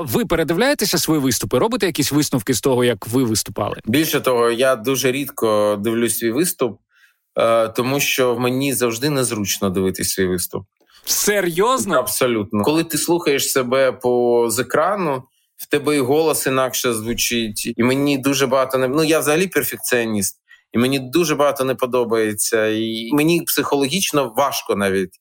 [0.00, 1.58] Ви передивляєтеся свої виступи?
[1.58, 3.76] Робите якісь висновки з того, як ви виступали?
[3.86, 6.78] Більше того, я дуже рідко дивлюсь свій виступ.
[7.38, 10.64] Е, тому що мені завжди незручно дивитись свій виступ.
[11.04, 11.98] Серйозно?
[11.98, 12.62] Абсолютно.
[12.62, 15.22] Коли ти слухаєш себе по з екрану,
[15.56, 20.36] в тебе і голос інакше звучить, і мені дуже багато не ну я взагалі перфекціоніст,
[20.72, 22.66] і мені дуже багато не подобається.
[22.66, 25.14] І мені психологічно важко навіть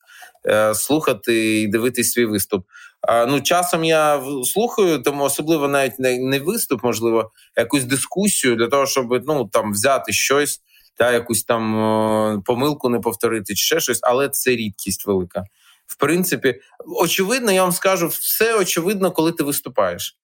[0.48, 2.66] е, слухати і дивитись свій виступ.
[3.02, 8.68] А, Ну, часом я слухаю, тому особливо навіть не, не виступ, можливо, якусь дискусію для
[8.68, 10.62] того, щоб ну там взяти щось
[10.96, 15.44] та якусь там помилку не повторити, чи ще щось, але це рідкість велика.
[15.88, 20.18] В принципі, очевидно, я вам скажу, все очевидно, коли ти виступаєш.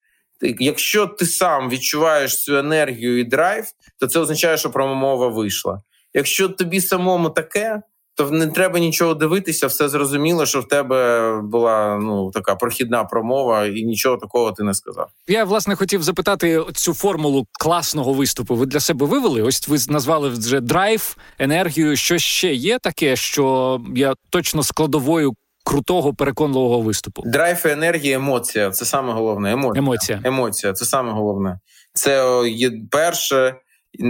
[0.60, 3.66] Якщо ти сам відчуваєш цю енергію і драйв,
[4.00, 5.82] то це означає, що промова вийшла.
[6.14, 7.82] Якщо тобі самому таке,
[8.20, 13.66] то не треба нічого дивитися, все зрозуміло, що в тебе була ну така прохідна промова,
[13.66, 15.10] і нічого такого ти не сказав.
[15.28, 18.56] Я власне хотів запитати цю формулу класного виступу.
[18.56, 19.42] Ви для себе вивели?
[19.42, 21.96] Ось ви назвали вже драйв, енергію.
[21.96, 25.34] Що ще є таке, що я точно складовою.
[25.64, 27.24] Крутого переконливого виступу.
[27.26, 29.52] Драйв, і енергія, емоція це саме головне.
[29.52, 29.84] Емоція.
[29.84, 30.22] Емоція.
[30.24, 31.60] Емоція це саме головне.
[31.94, 33.56] Це є перше,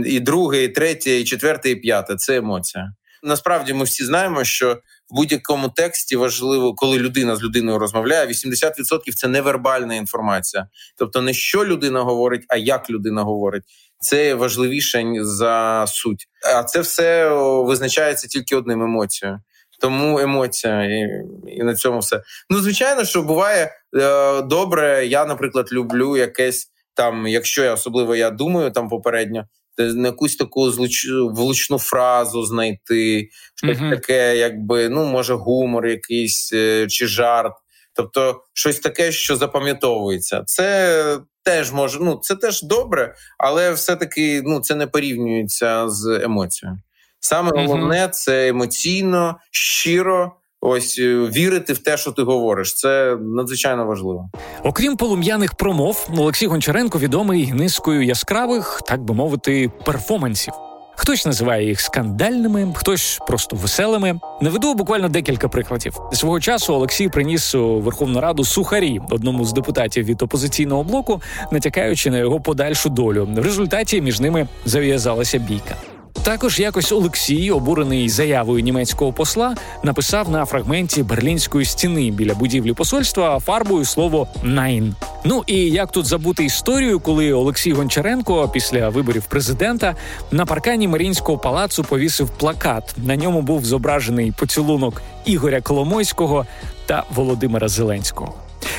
[0.05, 2.16] і друге, і третє, і четверте, і п'яте.
[2.16, 2.93] Це емоція.
[3.24, 4.74] Насправді ми всі знаємо, що
[5.09, 10.67] в будь-якому тексті важливо, коли людина з людиною розмовляє, 80% це невербальна інформація.
[10.97, 13.63] Тобто не що людина говорить, а як людина говорить.
[13.99, 16.28] Це важливіше за суть.
[16.55, 17.30] А це все
[17.63, 19.39] визначається тільки одним емоцією.
[19.82, 21.07] Тому емоція і
[21.47, 22.22] і на цьому все.
[22.49, 25.05] Ну, звичайно, що буває е, добре.
[25.05, 29.45] Я, наприклад, люблю якесь там, якщо я особливо я думаю там попередньо,
[29.80, 31.07] на якусь таку злуч...
[31.32, 33.89] влучну фразу знайти, щось uh-huh.
[33.89, 37.53] таке, якби ну може гумор, якийсь е, чи жарт,
[37.93, 40.43] тобто щось таке, що запам'ятовується.
[40.45, 46.77] Це теж може, ну це теж добре, але все-таки ну це не порівнюється з емоцією.
[47.19, 50.32] Саме головне це емоційно, щиро
[50.62, 54.30] ось е, вірити в те, що ти говориш, це надзвичайно важливо.
[54.64, 60.53] Окрім полум'яних промов, Олексій Гончаренко відомий низкою яскравих, так би мовити, перформансів.
[60.99, 64.20] Хтось називає їх скандальними, хтось просто веселими.
[64.41, 65.97] Наведу буквально декілька прикладів.
[66.14, 72.12] Свого часу Олексій приніс у Верховну Раду сухарі одному з депутатів від опозиційного блоку, натякаючи
[72.12, 73.28] на його подальшу долю.
[73.36, 75.76] В результаті між ними зав'язалася бійка.
[76.24, 83.39] Також якось Олексій, обурений заявою німецького посла, написав на фрагменті берлінської стіни біля будівлі посольства
[83.39, 84.95] фарбою слово «Найн».
[85.26, 89.95] Ну і як тут забути історію, коли Олексій Гончаренко після виборів президента
[90.32, 92.95] на паркані Марінського палацу повісив плакат.
[92.97, 96.45] На ньому був зображений поцілунок Ігоря Коломойського
[96.86, 98.34] та Володимира Зеленського.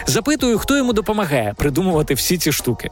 [0.06, 2.90] Запитую, хто йому допомагає придумувати всі ці штуки.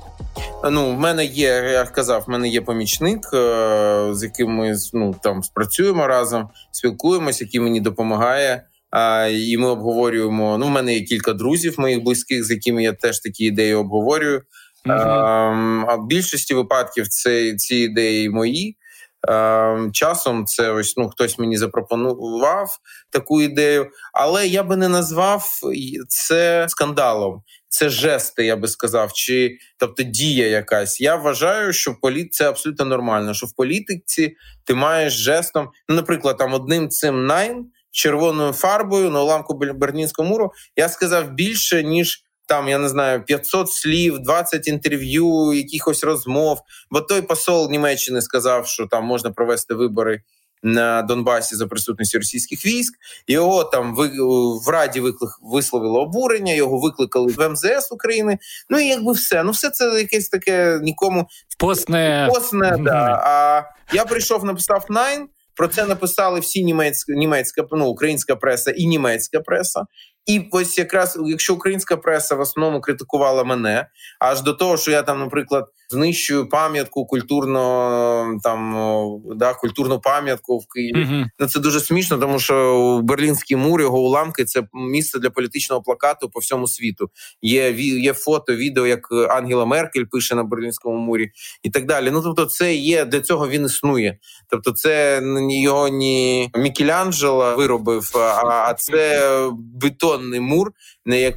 [0.71, 5.15] Ну, в мене є, я казав, в мене є помічник, е, з яким ми ну
[5.23, 8.63] там спрацюємо разом, спілкуємося, який мені допомагає.
[8.91, 10.59] А, І ми обговорюємо.
[10.59, 14.43] Ну, в мене є кілька друзів моїх близьких, з якими я теж такі ідеї обговорюю.
[14.87, 14.93] Uh-huh.
[14.93, 18.77] А, а в більшості випадків це ці ідеї мої.
[19.31, 22.79] Е, часом це ось ну хтось мені запропонував
[23.11, 25.61] таку ідею, але я би не назвав
[26.09, 27.43] це скандалом.
[27.69, 31.01] Це жести, я би сказав, чи тобто дія якась.
[31.01, 33.35] Я вважаю, що політ це абсолютно нормально.
[33.35, 39.23] Що в політиці ти маєш жестом, ну, наприклад, там одним цим найн червоною фарбою на
[39.23, 45.53] уламку Берлінського муру, я сказав більше ніж там я не знаю 500 слів, 20 інтерв'ю,
[45.53, 46.59] якихось розмов.
[46.91, 50.23] Бо той посол Німеччини сказав, що там можна провести вибори.
[50.63, 52.95] На Донбасі за присутності російських військ
[53.29, 54.11] його там ви
[54.67, 56.53] в раді виклик висловило обурення.
[56.53, 58.39] Його викликали в МЗС України.
[58.71, 59.43] Ну і якби все.
[59.43, 61.29] Ну все це якесь таке нікому
[61.59, 62.77] постне постне.
[62.81, 63.23] Да.
[63.25, 65.29] А я прийшов, написав Найн.
[65.55, 69.85] Про це написали всі німецька німецька ну, українська преса і німецька преса.
[70.27, 73.87] І ось якраз якщо українська преса в основному критикувала мене,
[74.21, 78.75] аж до того, що я там, наприклад, знищую пам'ятку культурно там
[79.37, 81.07] да, культурну пам'ятку в Києві.
[81.07, 81.25] Uh-huh.
[81.39, 86.31] Ну це дуже смішно, тому що Берлінський мур його уламки це місце для політичного плакату
[86.31, 87.11] по всьому світу.
[87.43, 91.31] Є є фото, відео, як Ангела Меркель пише на Берлінському мурі,
[91.63, 92.11] і так далі.
[92.11, 94.19] Ну тобто, це є для цього він існує.
[94.51, 99.31] Тобто, це його ні Мікеланджело виробив, а це
[99.83, 100.73] бетонний мур,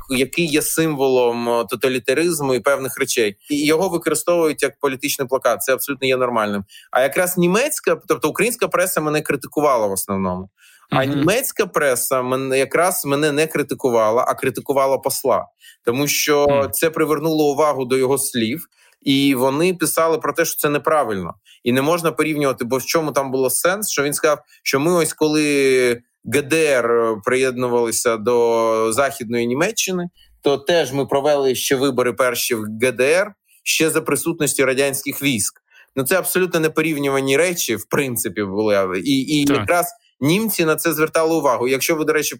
[0.09, 5.61] який є символом тоталітаризму і певних речей, і його використовують як політичний плакат.
[5.61, 6.63] Це абсолютно є нормальним.
[6.91, 10.49] А якраз німецька, тобто українська преса, мене критикувала в основному.
[10.91, 11.15] А mm-hmm.
[11.15, 15.45] німецька преса мене якраз мене не критикувала, а критикувала посла,
[15.85, 16.69] тому що mm-hmm.
[16.69, 18.67] це привернуло увагу до його слів,
[19.01, 21.33] і вони писали про те, що це неправильно,
[21.63, 22.65] і не можна порівнювати.
[22.65, 23.89] Бо в чому там було сенс?
[23.89, 26.01] Що він сказав, що ми ось коли
[26.33, 30.09] ГДР приєднувалися до Західної Німеччини,
[30.41, 33.33] то теж ми провели ще вибори перші в ГДР
[33.63, 35.61] ще за присутності радянських військ.
[35.95, 39.85] Ну це абсолютно непорівнювані речі, в принципі, були і і якраз
[40.21, 41.67] німці на це звертали увагу.
[41.67, 42.35] Якщо ви, до речі,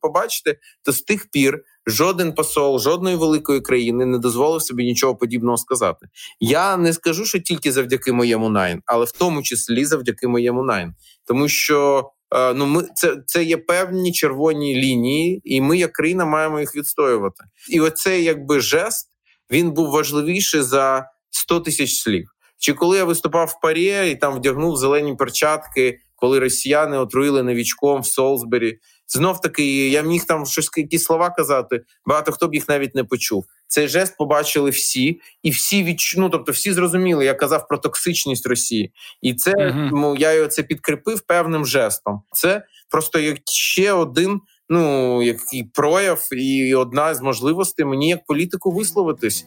[0.00, 5.56] побачите, то з тих пір жоден посол жодної великої країни не дозволив собі нічого подібного
[5.56, 6.06] сказати.
[6.40, 10.94] Я не скажу, що тільки завдяки моєму найн, але в тому числі завдяки моєму найн,
[11.26, 12.10] тому що.
[12.34, 16.76] Е, ну, ми це це є певні червоні лінії, і ми, як країна, маємо їх
[16.76, 17.44] відстоювати.
[17.70, 19.10] І оцей якби жест
[19.50, 22.28] він був важливіший за 100 тисяч слів.
[22.58, 28.00] Чи коли я виступав в парі і там вдягнув зелені перчатки, коли росіяни отруїли новічком
[28.00, 28.78] в Солсбері,
[29.08, 31.80] знов таки я міг там щось якісь слова казати.
[32.06, 33.44] Багато хто б їх навіть не почув.
[33.68, 36.14] Цей жест побачили всі, і всі відч...
[36.16, 38.92] ну, тобто всі зрозуміли, я казав про токсичність Росії,
[39.22, 40.18] і це uh-huh.
[40.18, 42.22] я його це підкріпив певним жестом.
[42.32, 48.70] Це просто як ще один ну який прояв і одна з можливостей мені як політику
[48.70, 49.46] висловитись.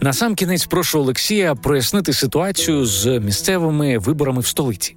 [0.00, 4.96] На сам кінець прошу Олексія прояснити ситуацію з місцевими виборами в столиці.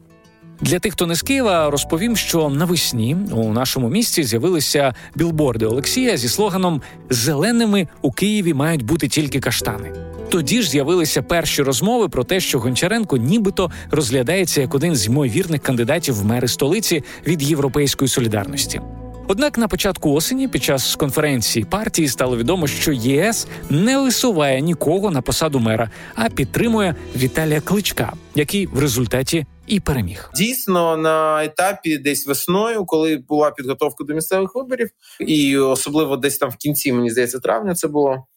[0.61, 6.17] Для тих, хто не з Києва, розповім, що навесні у нашому місті з'явилися білборди Олексія
[6.17, 9.93] зі слоганом Зеленими у Києві мають бути тільки каштани.
[10.29, 15.61] Тоді ж з'явилися перші розмови про те, що Гончаренко нібито розглядається як один з ймовірних
[15.61, 18.81] кандидатів в мери столиці від європейської солідарності.
[19.27, 25.11] Однак на початку осені, під час конференції партії, стало відомо, що ЄС не висуває нікого
[25.11, 30.29] на посаду мера, а підтримує Віталія Кличка, який в результаті і переміг.
[30.35, 36.49] Дійсно, на етапі десь весною, коли була підготовка до місцевих виборів, і особливо десь там
[36.49, 38.27] в кінці, мені здається, травня це було.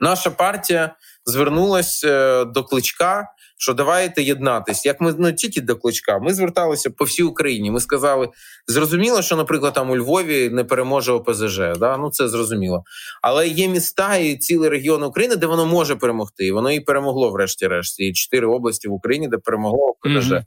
[0.00, 3.28] Наша партія звернулася е, до кличка
[3.58, 4.86] що давайте єднатись.
[4.86, 7.70] Як ми ну тільки до кличка, ми зверталися по всій Україні.
[7.70, 8.28] Ми сказали,
[8.66, 11.58] зрозуміло, що, наприклад, там у Львові не переможе ОПЗЖ.
[11.58, 11.96] Да?
[11.96, 12.84] Ну це зрозуміло.
[13.22, 16.46] Але є міста і цілі регіони України, де воно може перемогти.
[16.46, 18.00] І воно і перемогло, врешті-решт.
[18.00, 20.32] І чотири області в Україні, де перемогло ОПЗЖ.
[20.32, 20.44] Mm-hmm.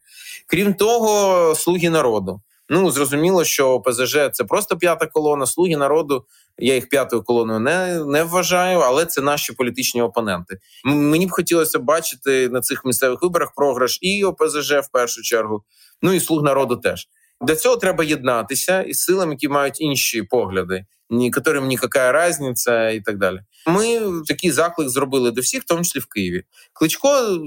[0.48, 2.42] Крім того, слуги народу.
[2.70, 5.46] Ну зрозуміло, що ОПЗЖ це просто п'ята колона.
[5.46, 6.26] Слуги народу.
[6.62, 10.58] Я їх п'ятою колоною не не вважаю, але це наші політичні опоненти.
[10.86, 15.64] Мені б хотілося бачити на цих місцевих виборах програш і ОПЗЖ в першу чергу.
[16.02, 17.08] Ну і слуг народу теж.
[17.42, 23.02] Для цього треба єднатися із силами, які мають інші погляди, ні яким ніяка різниця і
[23.02, 23.40] так далі.
[23.68, 26.44] Ми такий заклик зробили до всіх, в тому числі в Києві.
[26.74, 27.40] Кличко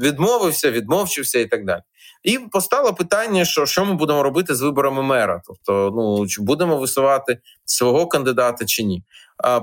[0.00, 1.80] відмовився, відмовчився і так далі.
[2.24, 6.76] І постало питання, що що ми будемо робити з виборами мера, тобто, ну чи будемо
[6.76, 9.02] висувати свого кандидата чи ні.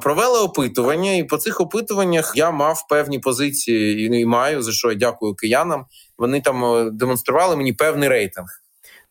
[0.01, 4.95] Провели опитування, і по цих опитуваннях я мав певні позиції і маю за що я
[4.97, 5.85] дякую киянам.
[6.17, 8.47] Вони там е, демонстрували мені певний рейтинг.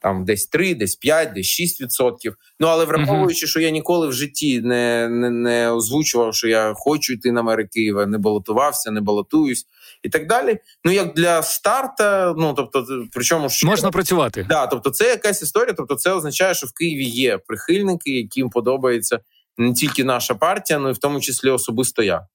[0.03, 2.37] Там десь 3, десь 5, десь 6 відсотків.
[2.61, 7.13] Ну але враховуючи, що я ніколи в житті не не, не озвучував, що я хочу
[7.13, 9.67] йти на мери Києва, не балотувався, не балотуюсь.
[10.03, 10.59] І так далі.
[10.85, 14.47] Ну як для старта, ну тобто, причому що можна працювати.
[14.49, 15.75] Да, тобто, це якась історія.
[15.77, 19.21] Тобто, це означає, що в Києві є прихильники, яким подобається
[19.59, 22.27] не тільки наша партія, але й в тому числі особисто я.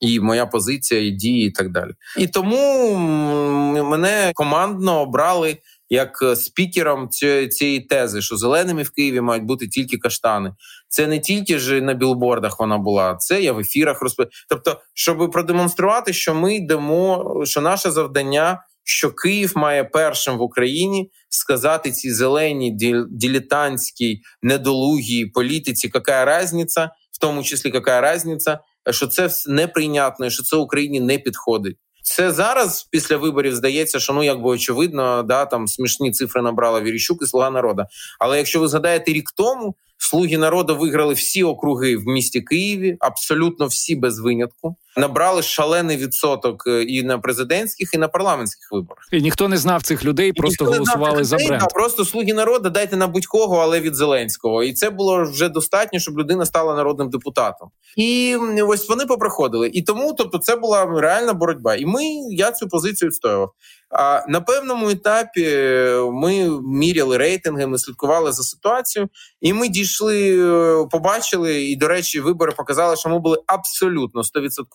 [0.00, 1.90] І моя позиція, і дії, і так далі.
[2.18, 2.94] І тому
[3.84, 5.56] мене командно обрали
[5.90, 7.08] як е, спікером
[7.50, 10.54] цієї тези, що зеленими в Києві мають бути тільки каштани.
[10.88, 14.32] Це не тільки ж на білбордах вона була, це я в ефірах розповідаю.
[14.48, 18.64] Тобто, щоб продемонструвати, що ми йдемо, що наше завдання.
[18.90, 22.76] Що Київ має першим в Україні сказати цій зеленій
[23.10, 28.58] дилетантській недолугій політиці, яка різниця, в тому числі яка різниця,
[28.90, 31.76] що це неприйнятно, що це Україні не підходить.
[32.02, 37.22] Це зараз після виборів здається, що ну якби очевидно, да там смішні цифри набрала Віріщук
[37.22, 37.86] і Слуга народа.
[38.18, 43.66] Але якщо ви згадаєте рік тому, Слуги народу виграли всі округи в місті Києві, абсолютно
[43.66, 44.76] всі без винятку.
[44.96, 49.04] Набрали шалений відсоток е, і на президентських, і на парламентських виборах.
[49.12, 51.60] І ніхто не знав цих людей, і просто голосували за бренд.
[51.60, 54.62] Да, просто слуги народу дайте на будь-кого, але від Зеленського.
[54.62, 57.70] І це було вже достатньо, щоб людина стала народним депутатом.
[57.96, 58.36] І
[58.68, 59.70] ось вони попроходили.
[59.72, 61.74] І тому, тобто, це була реальна боротьба.
[61.74, 63.52] І ми я цю позицію відстоював.
[63.90, 69.08] А на певному етапі е, ми міряли рейтинги, ми слідкували за ситуацією,
[69.40, 71.62] і ми дійшли, е, побачили.
[71.62, 74.24] І, до речі, вибори показали, що ми були абсолютно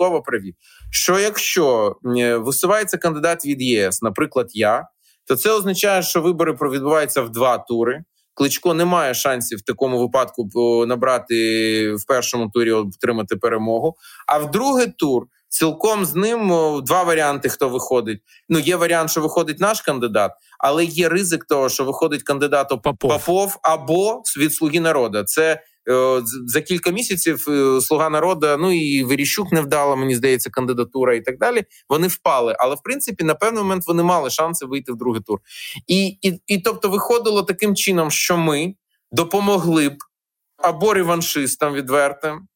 [0.04, 0.54] стовідсотково праві.
[0.92, 4.88] Що якщо е, висувається кандидат від ЄС, наприклад, я,
[5.28, 8.04] то це означає, що вибори відбуваються в два тури.
[8.36, 10.50] Кличко не має шансів в такому випадку
[10.86, 13.96] набрати в першому турі отримати перемогу.
[14.28, 16.50] А в другий тур цілком з ним
[16.84, 18.22] два варіанти, хто виходить.
[18.50, 22.98] Ну є варіант, що виходить наш кандидат, але є ризик того, що виходить кандидат Попов,
[22.98, 25.24] Попов або від слуги народу.
[25.24, 25.62] Це е,
[26.46, 31.22] за кілька місяців е, слуга народу, ну і Веріщук не вдала, мені здається, кандидатура і
[31.22, 31.64] так далі.
[31.90, 32.56] Вони впали.
[32.60, 35.40] Але в принципі на певний момент вони мали шанси вийти в другий тур.
[35.88, 38.74] І, і, і тобто, виходило таким чином, що ми
[39.12, 39.98] допомогли б
[40.58, 42.48] або реваншистам відвертим.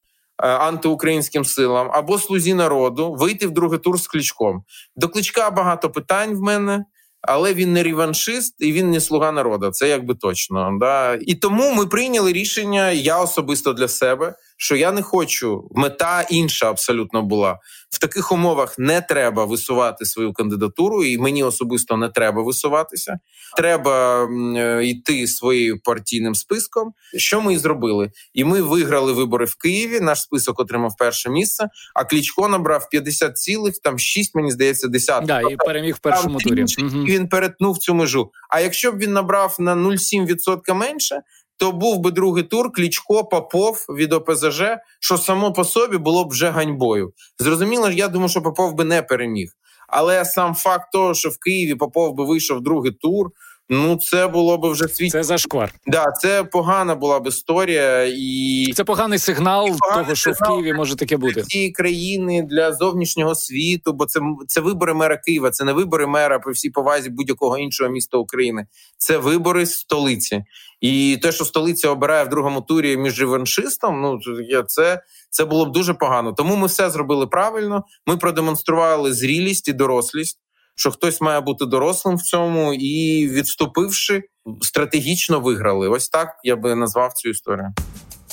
[0.43, 4.63] Е, антиукраїнським силам або слузі народу вийти в другий тур з кличком.
[4.95, 6.85] До кличка багато питань в мене.
[7.27, 9.71] Але він не реваншист і він не слуга народу.
[9.71, 10.77] Це якби точно.
[10.79, 11.19] Да?
[11.21, 12.91] І тому ми прийняли рішення.
[12.91, 17.59] Я особисто для себе що я не хочу, мета інша абсолютно була.
[17.89, 23.19] В таких умовах не треба висувати свою кандидатуру, і мені особисто не треба висуватися.
[23.57, 24.27] Треба
[24.57, 26.93] е, йти своєю партійним списком.
[27.17, 28.11] Що ми і зробили?
[28.33, 29.99] І ми виграли вибори в Києві.
[29.99, 31.69] Наш список отримав перше місце.
[31.95, 35.27] А Клічко набрав 50 цілих, там 6, мені здається, десяток.
[35.27, 36.65] Да, і переміг в першому турі.
[37.07, 38.31] Він перетнув цю межу.
[38.49, 41.21] А якщо б він набрав на 0,7% менше,
[41.57, 44.63] то був би другий тур Клічко Попов від ОПЗЖ,
[44.99, 47.13] що само по собі було б вже ганьбою.
[47.39, 49.51] Зрозуміло, я думаю, що Попов би не переміг.
[49.87, 53.31] Але сам факт того, що в Києві Попов би вийшов другий тур.
[53.69, 55.11] Ну, це було б вже світ.
[55.11, 55.73] Це зашквар.
[55.87, 60.61] Да, це погана була б історія, і це поганий сигнал поганий того, що сигнал в
[60.61, 63.93] Києві може таке бути цієї країни для зовнішнього світу.
[63.93, 67.89] Бо це це вибори мера Києва, це не вибори мера при всій повазі будь-якого іншого
[67.89, 68.67] міста України.
[68.97, 70.43] Це вибори столиці.
[70.81, 74.19] І те, що столиця обирає в другому турі між реваншистом, ну
[74.67, 76.33] це це було б дуже погано.
[76.33, 77.83] Тому ми все зробили правильно.
[78.05, 80.39] Ми продемонстрували зрілість і дорослість,
[80.77, 84.23] що хтось має бути дорослим в цьому, і відступивши,
[84.61, 85.89] стратегічно виграли.
[85.89, 87.73] Ось так я би назвав цю історію.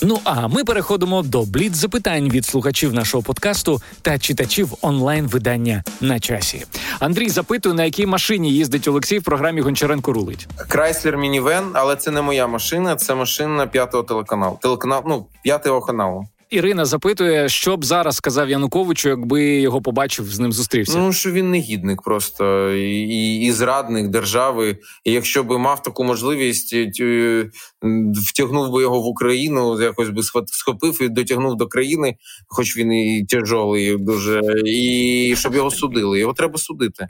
[0.03, 6.21] Ну а ми переходимо до бліт запитань від слухачів нашого подкасту та читачів онлайн-видання на
[6.21, 6.65] часі.
[7.01, 10.49] Андрій запитує, на якій машині їздить Олексій в програмі Гончаренко рулить.
[10.69, 14.59] Крайслер Мінівен, але це не моя машина, це машина п'ятого телеканалу.
[14.63, 16.25] Телеканал, ну п'ятого каналу.
[16.55, 20.99] Ірина запитує, що б зараз сказав Януковичу, якби його побачив з ним зустрівся.
[20.99, 24.79] Ну що він негідник просто і і зрадник держави.
[25.05, 27.51] І Якщо би мав таку можливість, е,
[28.29, 32.17] втягнув би його в Україну, якось би схопив і дотягнув до країни,
[32.49, 36.19] хоч він і тяжолий, дуже і щоб його судили.
[36.19, 37.07] Його треба судити.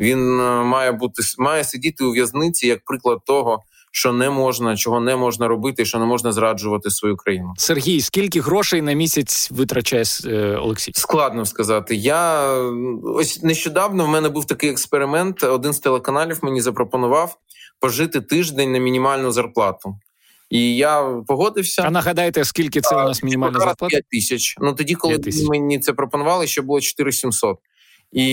[0.00, 3.62] Він е, має бути має сидіти у в'язниці як приклад того
[3.98, 7.54] що не можна, чого не можна робити, що не можна зраджувати свою країну.
[7.56, 10.92] Сергій, скільки грошей на місяць витрачає е, Олексій?
[10.94, 11.94] Складно сказати.
[11.96, 12.52] Я
[13.04, 15.44] ось нещодавно в мене був такий експеримент.
[15.44, 17.38] Один з телеканалів мені запропонував
[17.80, 19.96] пожити тиждень на мінімальну зарплату.
[20.50, 21.82] І я погодився.
[21.82, 23.86] А нагадайте, скільки це у нас мінімальна зарплата?
[23.86, 24.56] 5 тисяч.
[24.60, 27.58] Ну тоді, коли мені це пропонували, ще було 4700.
[28.12, 28.24] І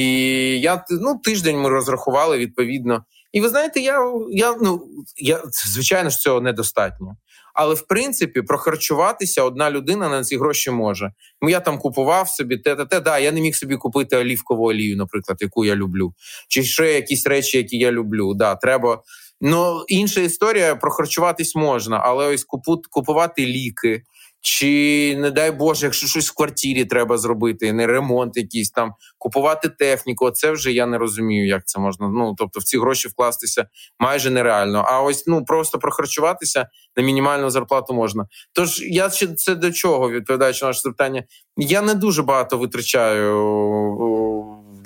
[0.60, 3.06] я ну тиждень ми розрахували відповідно.
[3.36, 7.16] І ви знаєте, я я ну я звичайно ж цього недостатньо.
[7.54, 11.12] Але в принципі прохарчуватися одна людина на ці гроші може.
[11.42, 13.00] Ну я там купував собі те, те, те.
[13.00, 16.14] Да, я не міг собі купити олівкову олію, наприклад, яку я люблю,
[16.48, 18.34] чи ще якісь речі, які я люблю.
[18.34, 19.02] Да, треба.
[19.42, 22.46] Ну інша історія прохарчуватись можна, але ось
[22.90, 24.04] купувати ліки.
[24.48, 29.70] Чи не дай Боже, якщо щось в квартирі треба зробити, не ремонт, якийсь там купувати
[29.70, 32.08] техніку, це вже я не розумію, як це можна.
[32.08, 33.66] Ну тобто в ці гроші вкластися
[34.00, 34.86] майже нереально.
[34.88, 36.68] А ось ну просто прохарчуватися
[36.98, 38.28] на мінімальну зарплату можна.
[38.54, 41.24] Тож я ще це до чого відповідаючи на ваше запитання,
[41.58, 43.36] я не дуже багато витрачаю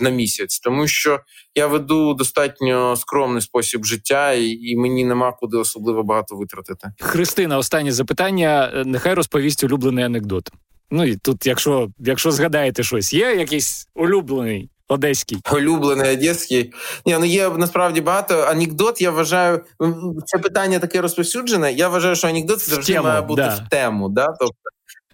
[0.01, 1.19] на місяць, тому що
[1.55, 6.91] я веду достатньо скромний спосіб життя, і, і мені нема куди особливо багато витратити.
[6.99, 8.83] Христина, останнє запитання.
[8.85, 10.49] Нехай розповість улюблений анекдот.
[10.91, 15.37] Ну і тут, якщо якщо згадаєте щось, є якийсь улюблений одеський?
[15.53, 16.73] Улюблений одеський.
[17.05, 18.41] Ні, ну є насправді багато.
[18.41, 19.61] Анекдот, я вважаю,
[20.25, 21.73] це питання таке розповсюджене.
[21.73, 23.49] Я вважаю, що анекдот завжди тему, має бути да.
[23.49, 24.09] в тему.
[24.09, 24.27] Да?
[24.39, 24.55] Тобто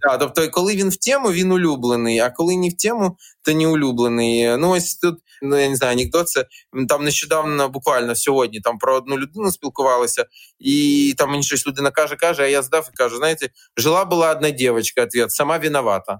[0.06, 3.68] Да, тобто, коли він в тему, він улюблений, а коли не в тему, то не
[3.68, 4.58] улюблений.
[4.58, 6.46] Ну ось тут ну я не знаю, анекдот, це
[6.90, 10.26] там нещодавно, буквально сьогодні, там про одну людину спілкувалися,
[10.60, 14.32] і там мені щось людина каже, каже, а я здав і кажу: знаєте, жила була
[14.32, 16.20] одна дівчинка, ответ, сама виновата.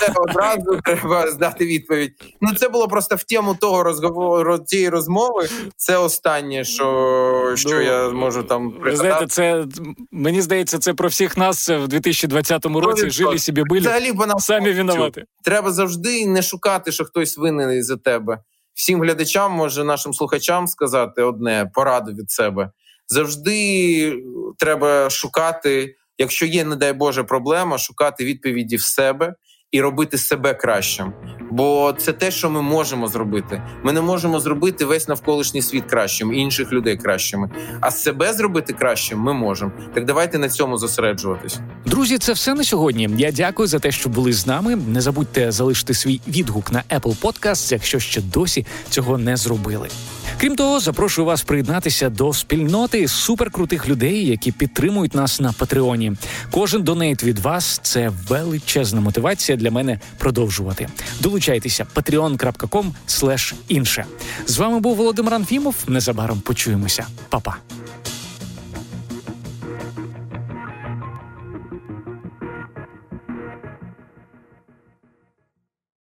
[0.00, 2.12] Це одразу треба здати відповідь.
[2.40, 5.48] Ну це було просто в тему того розговору цієї розмови.
[5.76, 8.96] Це останнє, що що ну, я можу там пригадати.
[8.96, 9.64] Знаєте, це
[10.10, 13.10] мені здається, це про всіх нас в 2020 році.
[13.10, 15.24] Жили собі били, Взагалі, самі винувати.
[15.44, 18.38] Треба завжди не шукати, що хтось винен за тебе.
[18.74, 22.70] Всім глядачам, може, нашим слухачам сказати одне пораду від себе.
[23.08, 24.22] Завжди
[24.58, 29.34] треба шукати якщо є, не дай Боже, проблема, шукати відповіді в себе
[29.72, 31.12] і робити себе кращим.
[31.50, 33.62] Бо це те, що ми можемо зробити.
[33.84, 37.50] Ми не можемо зробити весь навколишній світ кращим, інших людей кращими.
[37.80, 39.72] А себе зробити кращим ми можемо.
[39.94, 41.58] Так давайте на цьому зосереджуватись.
[41.86, 43.08] Друзі, це все на сьогодні.
[43.18, 44.76] Я дякую за те, що були з нами.
[44.76, 49.88] Не забудьте залишити свій відгук на Apple Podcasts, якщо ще досі цього не зробили.
[50.40, 56.12] Крім того, запрошую вас приєднатися до спільноти суперкрутих людей, які підтримують нас на Патреоні.
[56.50, 60.88] Кожен донейт від вас це величезна мотивація для мене продовжувати.
[61.20, 62.92] Долучайтеся patreon.com
[63.68, 64.04] інше.
[64.46, 65.76] З вами був Володимир Анфімов.
[65.88, 67.56] Незабаром почуємося, Па-па.